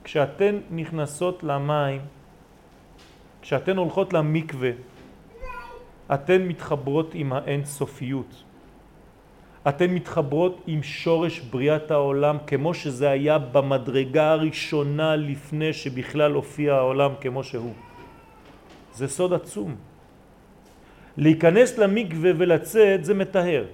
כשאתן 0.03 0.55
נכנסות 0.71 1.43
למים, 1.43 2.01
כשאתן 3.41 3.77
הולכות 3.77 4.13
למקווה, 4.13 4.71
אתן 6.13 6.41
מתחברות 6.41 7.11
עם 7.13 7.33
האינסופיות. 7.33 8.43
אתן 9.69 9.89
מתחברות 9.91 10.61
עם 10.67 10.83
שורש 10.83 11.39
בריאת 11.39 11.91
העולם 11.91 12.37
כמו 12.47 12.73
שזה 12.73 13.09
היה 13.09 13.37
במדרגה 13.37 14.31
הראשונה 14.31 15.15
לפני 15.15 15.73
שבכלל 15.73 16.33
הופיע 16.33 16.75
העולם 16.75 17.11
כמו 17.21 17.43
שהוא. 17.43 17.73
זה 18.93 19.07
סוד 19.07 19.33
עצום. 19.33 19.75
להיכנס 21.17 21.77
למקווה 21.77 22.31
ולצאת 22.37 23.05
זה 23.05 23.13
מטהר, 23.13 23.65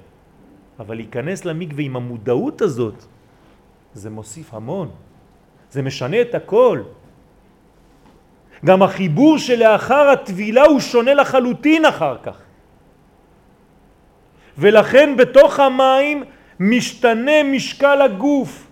אבל 0.79 0.95
להיכנס 0.95 1.45
למקווה 1.45 1.83
עם 1.83 1.95
המודעות 1.95 2.61
הזאת 2.61 3.05
זה 3.93 4.09
מוסיף 4.09 4.53
המון, 4.53 4.89
זה 5.71 5.81
משנה 5.81 6.21
את 6.21 6.35
הכל. 6.35 6.81
גם 8.65 8.81
החיבור 8.81 9.37
שלאחר 9.37 10.09
הטבילה 10.09 10.63
הוא 10.63 10.79
שונה 10.79 11.13
לחלוטין 11.13 11.85
אחר 11.85 12.17
כך. 12.23 12.42
ולכן 14.57 15.17
בתוך 15.17 15.59
המים 15.59 16.23
משתנה 16.59 17.43
משקל 17.43 18.01
הגוף. 18.01 18.67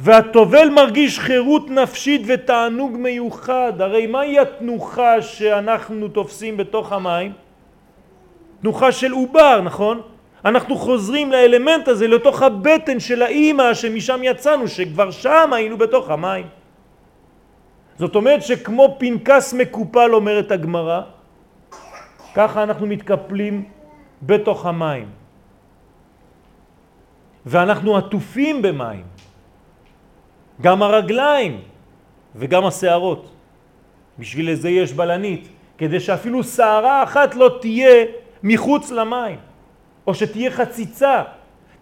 והטובל 0.00 0.68
מרגיש 0.68 1.18
חירות 1.18 1.70
נפשית 1.70 2.22
ותענוג 2.26 2.96
מיוחד. 2.96 3.72
הרי 3.78 4.06
מהי 4.06 4.38
התנוחה 4.38 5.22
שאנחנו 5.22 6.08
תופסים 6.08 6.56
בתוך 6.56 6.92
המים? 6.92 7.32
תנוחה 8.60 8.92
של 8.92 9.12
עובר, 9.12 9.60
נכון? 9.60 10.00
אנחנו 10.44 10.76
חוזרים 10.76 11.32
לאלמנט 11.32 11.88
הזה, 11.88 12.08
לתוך 12.08 12.42
הבטן 12.42 13.00
של 13.00 13.22
האימא 13.22 13.74
שמשם 13.74 14.20
יצאנו, 14.22 14.68
שכבר 14.68 15.10
שם 15.10 15.50
היינו 15.52 15.78
בתוך 15.78 16.10
המים. 16.10 16.46
זאת 17.98 18.14
אומרת 18.14 18.42
שכמו 18.42 18.96
פנקס 18.98 19.54
מקופל 19.54 20.14
אומרת 20.14 20.50
הגמרא, 20.50 21.00
ככה 22.34 22.62
אנחנו 22.62 22.86
מתקפלים 22.86 23.64
בתוך 24.22 24.66
המים. 24.66 25.08
ואנחנו 27.46 27.96
עטופים 27.96 28.62
במים. 28.62 29.04
גם 30.60 30.82
הרגליים 30.82 31.60
וגם 32.36 32.64
השערות. 32.64 33.30
בשביל 34.18 34.54
זה 34.54 34.70
יש 34.70 34.92
בלנית, 34.92 35.48
כדי 35.78 36.00
שאפילו 36.00 36.44
שערה 36.44 37.02
אחת 37.02 37.34
לא 37.34 37.58
תהיה 37.60 38.04
מחוץ 38.42 38.90
למים, 38.90 39.38
או 40.06 40.14
שתהיה 40.14 40.50
חציצה, 40.50 41.22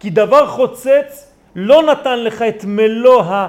כי 0.00 0.10
דבר 0.10 0.46
חוצץ 0.46 1.32
לא 1.56 1.82
נתן 1.82 2.18
לך 2.24 2.42
את 2.42 2.64
מלוא 2.64 3.22
ה... 3.22 3.48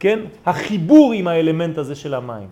כן? 0.00 0.18
החיבור 0.46 1.12
עם 1.12 1.28
האלמנט 1.28 1.78
הזה 1.78 1.94
של 1.94 2.14
המים. 2.14 2.48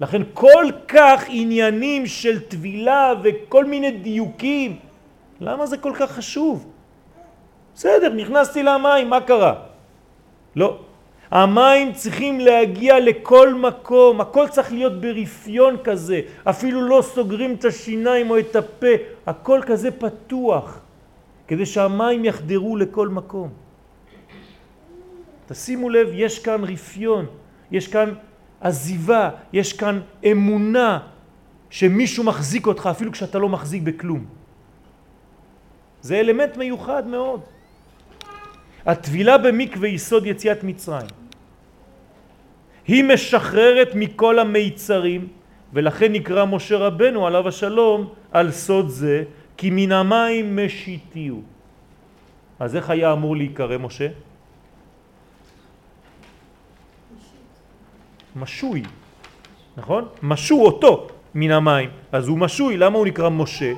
לכן 0.00 0.22
כל 0.34 0.64
כך 0.88 1.24
עניינים 1.28 2.06
של 2.06 2.40
טבילה 2.40 3.12
וכל 3.22 3.64
מיני 3.64 3.90
דיוקים, 3.90 4.78
למה 5.40 5.66
זה 5.66 5.76
כל 5.78 5.92
כך 5.96 6.10
חשוב? 6.10 6.66
בסדר, 7.74 8.12
נכנסתי 8.12 8.62
למים, 8.62 9.10
מה 9.10 9.20
קרה? 9.20 9.54
לא. 10.56 10.78
המים 11.30 11.92
צריכים 11.92 12.40
להגיע 12.40 13.00
לכל 13.00 13.54
מקום, 13.54 14.20
הכל 14.20 14.48
צריך 14.48 14.72
להיות 14.72 15.00
ברפיון 15.00 15.76
כזה, 15.84 16.20
אפילו 16.44 16.88
לא 16.88 17.02
סוגרים 17.02 17.54
את 17.54 17.64
השיניים 17.64 18.30
או 18.30 18.38
את 18.38 18.56
הפה, 18.56 18.94
הכל 19.26 19.60
כזה 19.66 19.90
פתוח, 19.90 20.80
כדי 21.48 21.66
שהמים 21.66 22.24
יחדרו 22.24 22.76
לכל 22.76 23.08
מקום. 23.08 23.48
תשימו 25.46 25.90
לב, 25.90 26.08
יש 26.12 26.38
כאן 26.38 26.64
רפיון, 26.64 27.26
יש 27.70 27.88
כאן 27.88 28.14
עזיבה, 28.60 29.30
יש 29.52 29.72
כאן 29.72 30.00
אמונה 30.24 30.98
שמישהו 31.70 32.24
מחזיק 32.24 32.66
אותך 32.66 32.88
אפילו 32.90 33.12
כשאתה 33.12 33.38
לא 33.38 33.48
מחזיק 33.48 33.82
בכלום. 33.82 34.24
זה 36.02 36.20
אלמנט 36.20 36.56
מיוחד 36.56 37.06
מאוד. 37.06 37.40
הטבילה 38.86 39.38
במקווה 39.38 39.88
יסוד 39.88 40.26
יציאת 40.26 40.64
מצרים. 40.64 41.10
היא 42.86 43.04
משחררת 43.04 43.94
מכל 43.94 44.38
המיצרים 44.38 45.28
ולכן 45.72 46.12
נקרא 46.12 46.44
משה 46.44 46.76
רבנו 46.76 47.26
עליו 47.26 47.48
השלום 47.48 48.14
על 48.32 48.50
סוד 48.50 48.88
זה 48.88 49.24
כי 49.56 49.70
מן 49.72 49.92
המים 49.92 50.56
משיתיהו. 50.56 51.42
אז 52.60 52.76
איך 52.76 52.90
היה 52.90 53.12
אמור 53.12 53.36
להיקרא 53.36 53.78
משה? 53.78 54.08
משוי, 58.36 58.82
נכון? 59.76 60.08
משו 60.22 60.60
אותו 60.60 61.06
מן 61.34 61.50
המים, 61.50 61.90
אז 62.12 62.28
הוא 62.28 62.38
משוי, 62.38 62.76
למה 62.76 62.98
הוא 62.98 63.06
נקרא 63.06 63.28
משה? 63.28 63.72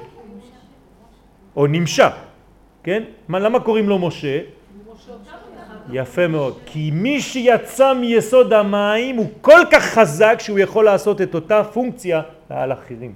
או 1.56 1.66
נמשך, 1.66 2.12
כן? 2.82 3.02
מה, 3.28 3.38
למה 3.38 3.60
קוראים 3.60 3.88
לו 3.88 3.98
משה? 3.98 4.40
יפה 5.92 6.28
מאוד, 6.28 6.58
כי 6.66 6.90
מי 6.90 7.20
שיצא 7.20 7.92
מיסוד 7.92 8.52
המים 8.52 9.16
הוא 9.16 9.28
כל 9.40 9.60
כך 9.72 9.82
חזק 9.84 10.36
שהוא 10.40 10.58
יכול 10.58 10.84
לעשות 10.84 11.20
את 11.20 11.34
אותה 11.34 11.64
פונקציה 11.64 12.22
על 12.48 12.72
אחרים. 12.72 13.14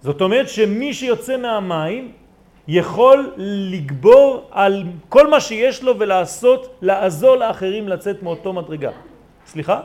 זאת 0.00 0.20
אומרת 0.20 0.48
שמי 0.48 0.94
שיוצא 0.94 1.36
מהמים 1.36 2.12
יכול 2.72 3.34
לגבור 3.36 4.48
על 4.50 4.84
כל 5.08 5.30
מה 5.30 5.40
שיש 5.40 5.82
לו 5.82 5.98
ולעשות, 5.98 6.78
לעזור 6.82 7.36
לאחרים 7.36 7.88
לצאת 7.88 8.22
מאותו 8.22 8.52
מדרגה. 8.52 8.90
סליחה? 9.46 9.80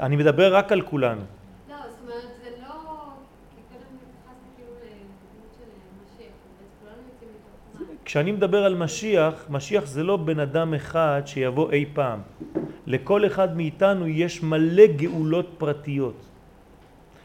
אני 0.00 0.16
מדבר 0.16 0.56
רק 0.56 0.72
על 0.72 0.80
כולנו. 0.80 1.20
לא, 1.20 1.76
לא... 2.08 2.14
כאילו. 7.76 7.92
כשאני 8.04 8.32
מדבר 8.32 8.64
על 8.64 8.74
משיח, 8.74 9.46
משיח 9.50 9.86
זה 9.86 10.02
לא 10.02 10.16
בן 10.16 10.40
אדם 10.40 10.74
אחד 10.74 11.22
שיבוא 11.26 11.70
אי 11.70 11.84
פעם. 11.92 12.20
לכל 12.86 13.26
אחד 13.26 13.56
מאיתנו 13.56 14.08
יש 14.08 14.42
מלא 14.42 14.86
גאולות 14.86 15.48
פרטיות. 15.58 16.16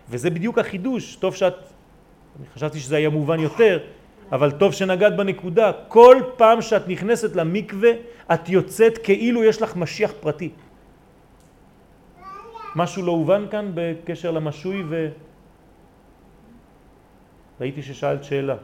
וזה 0.09 0.29
בדיוק 0.29 0.57
החידוש. 0.57 1.15
טוב 1.15 1.35
שאת, 1.35 1.55
אני 2.39 2.47
חשבתי 2.53 2.79
שזה 2.79 2.97
היה 2.97 3.09
מובן 3.09 3.39
יותר, 3.39 3.79
אבל 4.31 4.51
טוב 4.51 4.73
שנגעת 4.73 5.17
בנקודה. 5.17 5.71
כל 5.87 6.21
פעם 6.37 6.61
שאת 6.61 6.87
נכנסת 6.87 7.35
למקווה, 7.35 7.89
את 8.33 8.49
יוצאת 8.49 8.97
כאילו 8.97 9.43
יש 9.43 9.61
לך 9.61 9.75
משיח 9.75 10.11
פרטי. 10.19 10.49
משהו 12.75 13.03
לא 13.05 13.11
הובן 13.11 13.45
כאן 13.51 13.71
בקשר 13.73 14.31
למשוי 14.31 14.83
ו... 14.89 15.09
ראיתי 17.61 17.81
ששאלת 17.81 18.23
שאלה. 18.23 18.55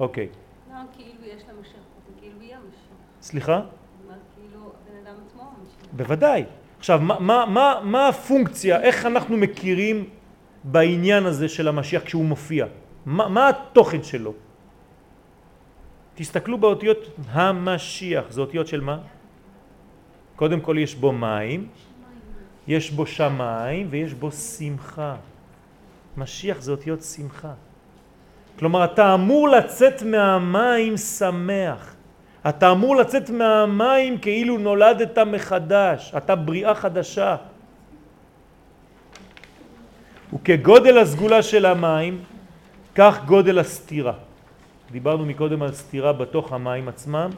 אוקיי. 0.00 0.28
סליחה? 3.22 3.60
בוודאי. 5.92 6.44
עכשיו, 6.78 7.00
מה, 7.00 7.20
מה, 7.20 7.46
מה, 7.46 7.80
מה 7.82 8.08
הפונקציה, 8.08 8.80
איך 8.80 9.06
אנחנו 9.06 9.36
מכירים 9.36 10.08
בעניין 10.64 11.26
הזה 11.26 11.48
של 11.48 11.68
המשיח 11.68 12.02
כשהוא 12.02 12.24
מופיע? 12.24 12.66
מה, 13.06 13.28
מה 13.28 13.48
התוכן 13.48 14.02
שלו? 14.02 14.32
תסתכלו 16.14 16.58
באותיות 16.58 16.98
המשיח, 17.30 18.24
זה 18.30 18.40
אותיות 18.40 18.66
של 18.66 18.80
מה? 18.80 18.98
קודם 20.36 20.60
כל 20.60 20.78
יש 20.78 20.94
בו 20.94 21.12
מים, 21.12 21.68
יש 22.68 22.90
בו 22.90 23.06
שמיים 23.06 23.86
ויש 23.90 24.14
בו 24.14 24.32
שמחה. 24.32 25.16
משיח 26.16 26.60
זה 26.60 26.70
אותיות 26.70 27.02
שמחה. 27.02 27.52
כלומר, 28.58 28.84
אתה 28.84 29.14
אמור 29.14 29.48
לצאת 29.48 30.02
מהמים 30.02 30.96
שמח. 30.96 31.94
אתה 32.48 32.70
אמור 32.70 32.96
לצאת 32.96 33.30
מהמים 33.30 34.18
כאילו 34.18 34.58
נולדת 34.58 35.18
מחדש, 35.18 36.12
אתה 36.16 36.36
בריאה 36.36 36.74
חדשה. 36.74 37.36
וכגודל 40.34 40.98
הסגולה 40.98 41.42
של 41.42 41.66
המים, 41.66 42.20
כך 42.94 43.24
גודל 43.24 43.58
הסתירה. 43.58 44.12
דיברנו 44.90 45.26
מקודם 45.26 45.62
על 45.62 45.72
סתירה 45.72 46.12
בתוך 46.12 46.52
המים 46.52 46.88
עצמם, 46.88 47.30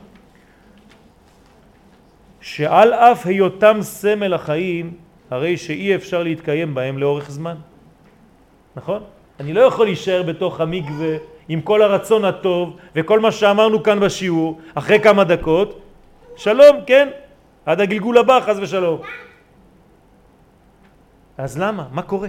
שעל 2.41 2.93
אף 2.93 3.27
היותם 3.27 3.79
סמל 3.83 4.35
החיים, 4.35 4.95
הרי 5.31 5.57
שאי 5.57 5.95
אפשר 5.95 6.23
להתקיים 6.23 6.75
בהם 6.75 6.99
לאורך 6.99 7.31
זמן. 7.31 7.57
נכון? 8.77 9.03
אני 9.41 9.53
לא 9.53 9.61
יכול 9.61 9.87
להישאר 9.87 10.23
בתוך 10.23 10.61
המקווה 10.61 11.17
עם 11.49 11.61
כל 11.61 11.83
הרצון 11.83 12.25
הטוב 12.25 12.77
וכל 12.97 13.21
מה 13.21 13.33
שאמרנו 13.33 13.83
כאן 13.83 14.01
בשיעור, 14.01 14.61
אחרי 14.75 15.01
כמה 15.01 15.25
דקות, 15.25 15.81
שלום, 16.37 16.77
כן, 16.87 17.09
עד 17.67 17.81
הגלגול 17.81 18.19
הבא, 18.19 18.41
חז 18.41 18.59
ושלום. 18.59 19.01
אז 21.39 21.59
למה? 21.59 21.89
מה 21.93 22.03
קורה? 22.03 22.29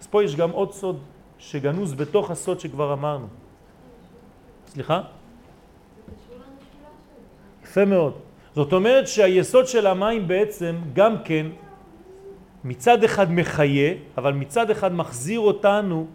אז 0.00 0.06
פה 0.06 0.24
יש 0.24 0.36
גם 0.36 0.50
עוד 0.50 0.72
סוד 0.72 0.98
שגנוז 1.38 1.94
בתוך 1.94 2.30
הסוד 2.30 2.60
שכבר 2.60 2.92
אמרנו. 2.92 3.26
סליחה? 4.66 5.00
יפה 7.64 7.84
מאוד. 7.84 8.14
זאת 8.54 8.72
אומרת 8.72 9.08
שהיסוד 9.08 9.66
של 9.66 9.86
המים 9.86 10.28
בעצם 10.28 10.76
גם 10.92 11.14
כן 11.24 11.46
מצד 12.64 13.04
אחד 13.04 13.32
מחיה, 13.32 13.94
אבל 14.18 14.32
מצד 14.32 14.70
אחד 14.70 14.92
מחזיר 14.94 15.40
אותנו, 15.40 16.06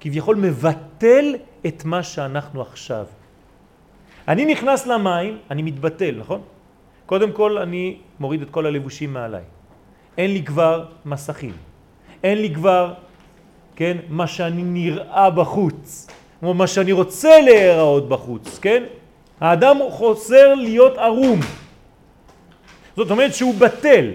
כביכול 0.00 0.36
מבטל 0.36 1.34
את 1.66 1.84
מה 1.84 2.02
שאנחנו 2.02 2.62
עכשיו. 2.62 3.06
אני 4.28 4.44
נכנס 4.44 4.86
למים, 4.86 5.38
אני 5.50 5.62
מתבטל, 5.62 6.14
נכון? 6.18 6.40
קודם 7.06 7.32
כל 7.32 7.58
אני 7.58 7.98
מוריד 8.20 8.42
את 8.42 8.50
כל 8.50 8.66
הלבושים 8.66 9.12
מעליי. 9.12 9.44
אין 10.18 10.30
לי 10.30 10.44
כבר 10.44 10.86
מסכים. 11.04 11.52
אין 12.22 12.38
לי 12.38 12.54
כבר, 12.54 12.94
כן, 13.76 13.96
מה 14.08 14.26
שאני 14.26 14.62
נראה 14.62 15.30
בחוץ. 15.30 16.08
כמו 16.40 16.54
מה 16.54 16.66
שאני 16.66 16.92
רוצה 16.92 17.40
להיראות 17.40 18.08
בחוץ, 18.08 18.58
כן? 18.58 18.82
האדם 19.40 19.76
חוזר 19.90 20.54
להיות 20.54 20.98
ערום. 20.98 21.40
זאת 22.96 23.10
אומרת 23.10 23.34
שהוא 23.34 23.54
בטל, 23.54 24.10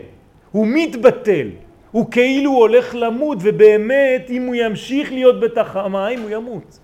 הוא 0.52 0.68
מתבטל, 0.68 1.48
הוא 1.92 2.12
כאילו 2.12 2.52
הולך 2.52 2.96
למות, 2.96 3.38
ובאמת 3.42 4.26
אם 4.30 4.46
הוא 4.46 4.56
ימשיך 4.56 5.12
להיות 5.12 5.40
בתח 5.40 5.76
המים 5.76 6.22
הוא 6.22 6.30
ימות. 6.30 6.80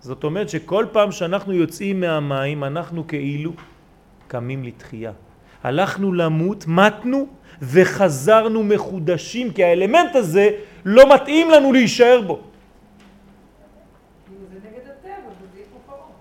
זאת 0.00 0.24
אומרת 0.24 0.48
שכל 0.48 0.86
פעם 0.92 1.12
שאנחנו 1.12 1.52
יוצאים 1.52 2.00
מהמים 2.00 2.64
אנחנו 2.64 3.06
כאילו 3.06 3.52
קמים 4.28 4.64
לתחייה. 4.64 5.12
הלכנו 5.62 6.12
למות, 6.12 6.64
מתנו 6.66 7.26
וחזרנו 7.62 8.62
מחודשים, 8.62 9.52
כי 9.52 9.64
האלמנט 9.64 10.16
הזה 10.16 10.50
לא 10.84 11.14
מתאים 11.14 11.50
לנו 11.50 11.72
להישאר 11.72 12.20
בו. 12.26 12.40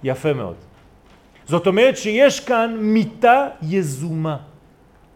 יפה 0.03 0.33
מאוד. 0.33 0.55
זאת 1.45 1.67
אומרת 1.67 1.97
שיש 1.97 2.39
כאן 2.39 2.77
מיטה 2.79 3.47
יזומה. 3.61 4.37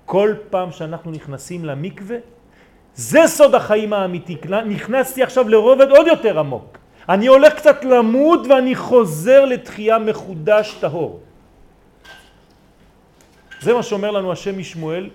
כל 0.06 0.34
פעם 0.50 0.72
שאנחנו 0.72 1.12
נכנסים 1.12 1.66
למקווה, 1.66 2.18
זה 2.96 3.20
סוד 3.28 3.56
החיים 3.56 3.94
האמיתי. 3.94 4.38
נכנסתי 4.66 5.24
עכשיו 5.24 5.50
לרובד 5.50 5.90
עוד 5.90 6.08
יותר 6.08 6.40
עמוק. 6.40 6.78
אני 7.10 7.28
הולך 7.28 7.54
קצת 7.54 7.86
למות 7.86 8.48
ואני 8.50 8.76
חוזר 8.76 9.46
לתחייה 9.46 10.00
מחודש 10.00 10.78
טהור. 10.80 11.20
זה 13.62 13.74
מה 13.74 13.84
שאומר 13.84 14.12
לנו 14.12 14.32
השם 14.32 14.60
משמואל 14.60 15.10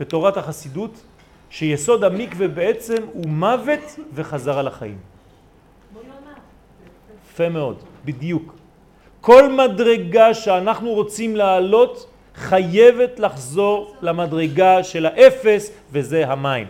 בתורת 0.00 0.36
החסידות, 0.36 1.02
שיסוד 1.50 2.04
המקווה 2.04 2.48
בעצם 2.48 3.02
הוא 3.12 3.26
מוות 3.26 3.98
וחזרה 4.14 4.62
לחיים. 4.62 4.98
יפה 7.24 7.48
מאוד, 7.48 7.82
בדיוק. 8.04 8.54
כל 9.20 9.52
מדרגה 9.52 10.34
שאנחנו 10.34 10.90
רוצים 10.90 11.36
לעלות 11.36 12.10
חייבת 12.34 13.18
לחזור 13.18 13.96
למדרגה 14.02 14.84
של 14.84 15.06
האפס 15.06 15.70
וזה 15.92 16.28
המים. 16.28 16.66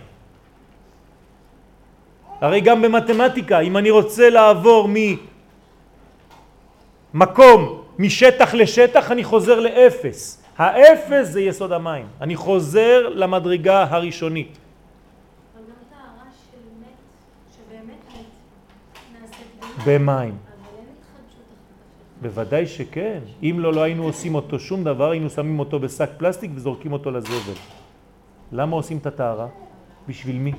הרי 2.40 2.60
גם 2.60 2.82
במתמטיקה, 2.82 3.60
אם 3.60 3.76
אני 3.76 3.90
רוצה 3.90 4.30
לעבור 4.30 4.88
ממקום, 7.14 7.82
משטח 7.98 8.54
לשטח, 8.54 9.10
אני 9.10 9.24
חוזר 9.24 9.60
לאפס. 9.60 10.42
האפס 10.58 11.28
זה 11.28 11.40
יסוד 11.40 11.72
המים. 11.72 12.06
אני 12.20 12.36
חוזר 12.36 13.08
למדרגה 13.08 13.86
הראשונית. 13.90 14.58
אבל 15.54 15.62
גם 15.62 15.72
טהרה 15.90 16.30
של 16.50 16.58
מת, 16.80 16.86
שבאמת 17.56 18.02
מת, 18.14 18.24
נעשית 19.20 19.50
במים. 19.84 20.36
בוודאי 22.22 22.66
שכן. 22.66 23.20
אם 23.42 23.56
לא, 23.58 23.72
לא 23.72 23.82
היינו 23.82 24.04
עושים 24.04 24.34
אותו 24.34 24.58
שום 24.58 24.84
דבר, 24.84 25.10
היינו 25.10 25.30
שמים 25.30 25.58
אותו 25.58 25.80
בשק 25.80 26.10
פלסטיק 26.16 26.50
וזורקים 26.54 26.92
אותו 26.92 27.10
לזבל. 27.10 27.52
למה 28.52 28.76
עושים 28.76 28.98
את 28.98 29.06
הטהרה? 29.06 29.48
בשביל 30.08 30.38
מי? 30.38 30.52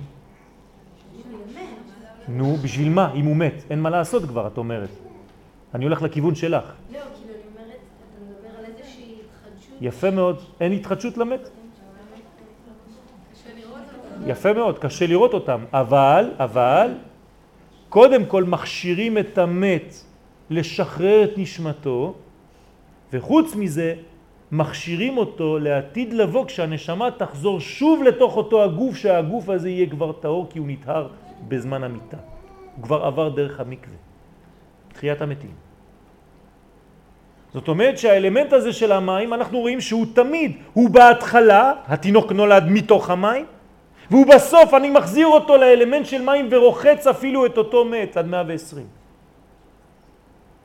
נו, 2.28 2.55
בשביל 2.55 2.89
מה? 2.89 3.13
אם 3.13 3.26
הוא 3.26 3.36
מת. 3.36 3.63
אין 3.70 3.82
מה 3.82 3.89
לעשות 3.89 4.24
כבר, 4.24 4.47
את 4.47 4.57
אומרת. 4.57 4.89
אני 5.74 5.86
הולך 5.86 6.01
לכיוון 6.01 6.36
שלך. 6.36 6.63
לא, 6.63 6.72
כאילו 6.91 7.34
אני 7.34 7.41
אומרת, 7.55 7.80
אתה 8.13 8.26
מדבר 8.26 8.59
על 8.59 8.65
איזושהי 8.65 9.13
התחדשות. 9.13 9.78
יפה 9.82 10.11
מאוד. 10.11 10.39
אין 10.59 10.72
התחדשות 10.72 11.18
למת? 11.18 11.49
יפה 14.26 14.53
מאוד, 14.53 14.80
קשה 14.80 15.07
לראות 15.07 15.34
אותם. 15.34 15.59
אבל, 15.74 16.32
אבל, 16.38 16.91
קודם 17.90 18.26
כל 18.26 18.44
מכשירים 18.44 19.18
את 19.18 19.38
המת 19.38 19.96
לשחרר 20.50 21.24
את 21.24 21.38
נשמתו, 21.38 22.14
וחוץ 23.14 23.56
מזה, 23.56 23.96
מכשירים 24.52 25.18
אותו 25.18 25.60
לעתיד 25.60 26.14
לבוא 26.14 26.46
כשהנשמה 26.46 27.12
תחזור 27.12 27.60
שוב 27.60 28.04
לתוך 28.04 28.38
אותו 28.38 28.64
הגוף, 28.64 28.96
שהגוף 28.96 29.50
הזה 29.50 29.70
יהיה 29.70 29.90
כבר 29.90 30.12
טהור 30.12 30.48
כי 30.50 30.60
הוא 30.60 30.68
נטהר 30.68 31.08
בזמן 31.48 31.84
המיטה. 31.84 32.18
הוא 32.76 32.84
כבר 32.84 33.06
עבר 33.06 33.30
דרך 33.30 33.60
המקווה. 33.60 33.96
תחיית 34.94 35.22
המתים. 35.22 35.52
זאת 37.54 37.68
אומרת 37.68 37.98
שהאלמנט 37.98 38.54
הזה 38.54 38.74
של 38.74 38.92
המים, 38.92 39.34
אנחנו 39.34 39.60
רואים 39.60 39.82
שהוא 39.82 40.06
תמיד, 40.14 40.52
הוא 40.74 40.90
בהתחלה, 40.90 41.74
התינוק 41.86 42.32
נולד 42.32 42.64
מתוך 42.68 43.10
המים, 43.10 43.46
והוא 44.12 44.26
בסוף, 44.26 44.74
אני 44.74 44.89
מחזיר 44.89 45.28
אותו 45.28 45.58
לאלמנט 45.58 46.05
של 46.05 46.22
מים 46.22 46.47
ורוחץ 46.51 47.08
אפילו 47.08 47.45
את 47.45 47.58
אותו 47.58 47.86
מת 47.86 48.18
עד 48.18 48.28
120. 48.28 48.86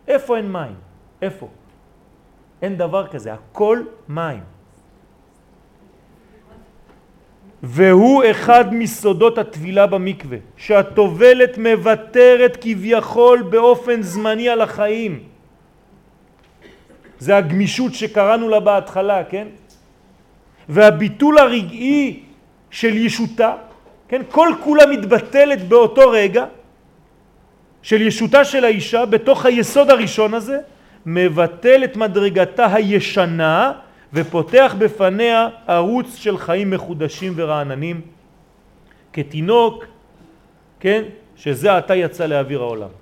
איפה 0.09 0.37
אין 0.37 0.53
מים? 0.53 0.75
איפה? 1.23 1.49
אין 2.63 2.77
דבר 2.77 3.07
כזה, 3.07 3.33
הכל 3.33 3.83
מים. 4.09 4.43
והוא 7.63 8.25
אחד 8.31 8.75
מסודות 8.75 9.39
התבילה 9.39 9.87
במקווה, 9.87 10.39
שהטובלת 10.57 11.59
מבטרת 11.59 12.59
כביכול 12.61 13.43
באופן 13.43 14.03
זמני 14.03 14.49
על 14.49 14.61
החיים. 14.61 15.23
זה 17.19 17.37
הגמישות 17.37 17.95
שקראנו 17.95 18.49
לה 18.49 18.61
בהתחלה, 18.61 19.25
כן? 19.25 19.49
והביטול 20.69 21.39
הרגעי 21.39 22.32
של 22.73 22.97
ישותה, 22.97 23.55
כן? 24.09 24.23
כל 24.31 24.49
כולה 24.65 24.87
מתבטלת 24.87 25.69
באותו 25.69 26.11
רגע 26.11 26.45
של 27.83 28.03
ישותה 28.03 28.45
של 28.45 28.65
האישה 28.65 29.07
בתוך 29.07 29.47
היסוד 29.47 29.91
הראשון 29.91 30.35
הזה, 30.35 30.59
מבטל 31.07 31.85
את 31.85 31.97
מדרגתה 31.97 32.75
הישנה 32.75 33.73
ופותח 34.13 34.75
בפניה 34.79 35.49
ערוץ 35.67 36.17
של 36.17 36.39
חיים 36.39 36.71
מחודשים 36.71 37.33
ורעננים 37.37 38.01
כתינוק, 39.13 39.85
כן, 40.81 41.03
שזה 41.37 41.77
עתה 41.77 41.95
יצא 41.95 42.27
לאוויר 42.27 42.61
העולם. 42.61 43.02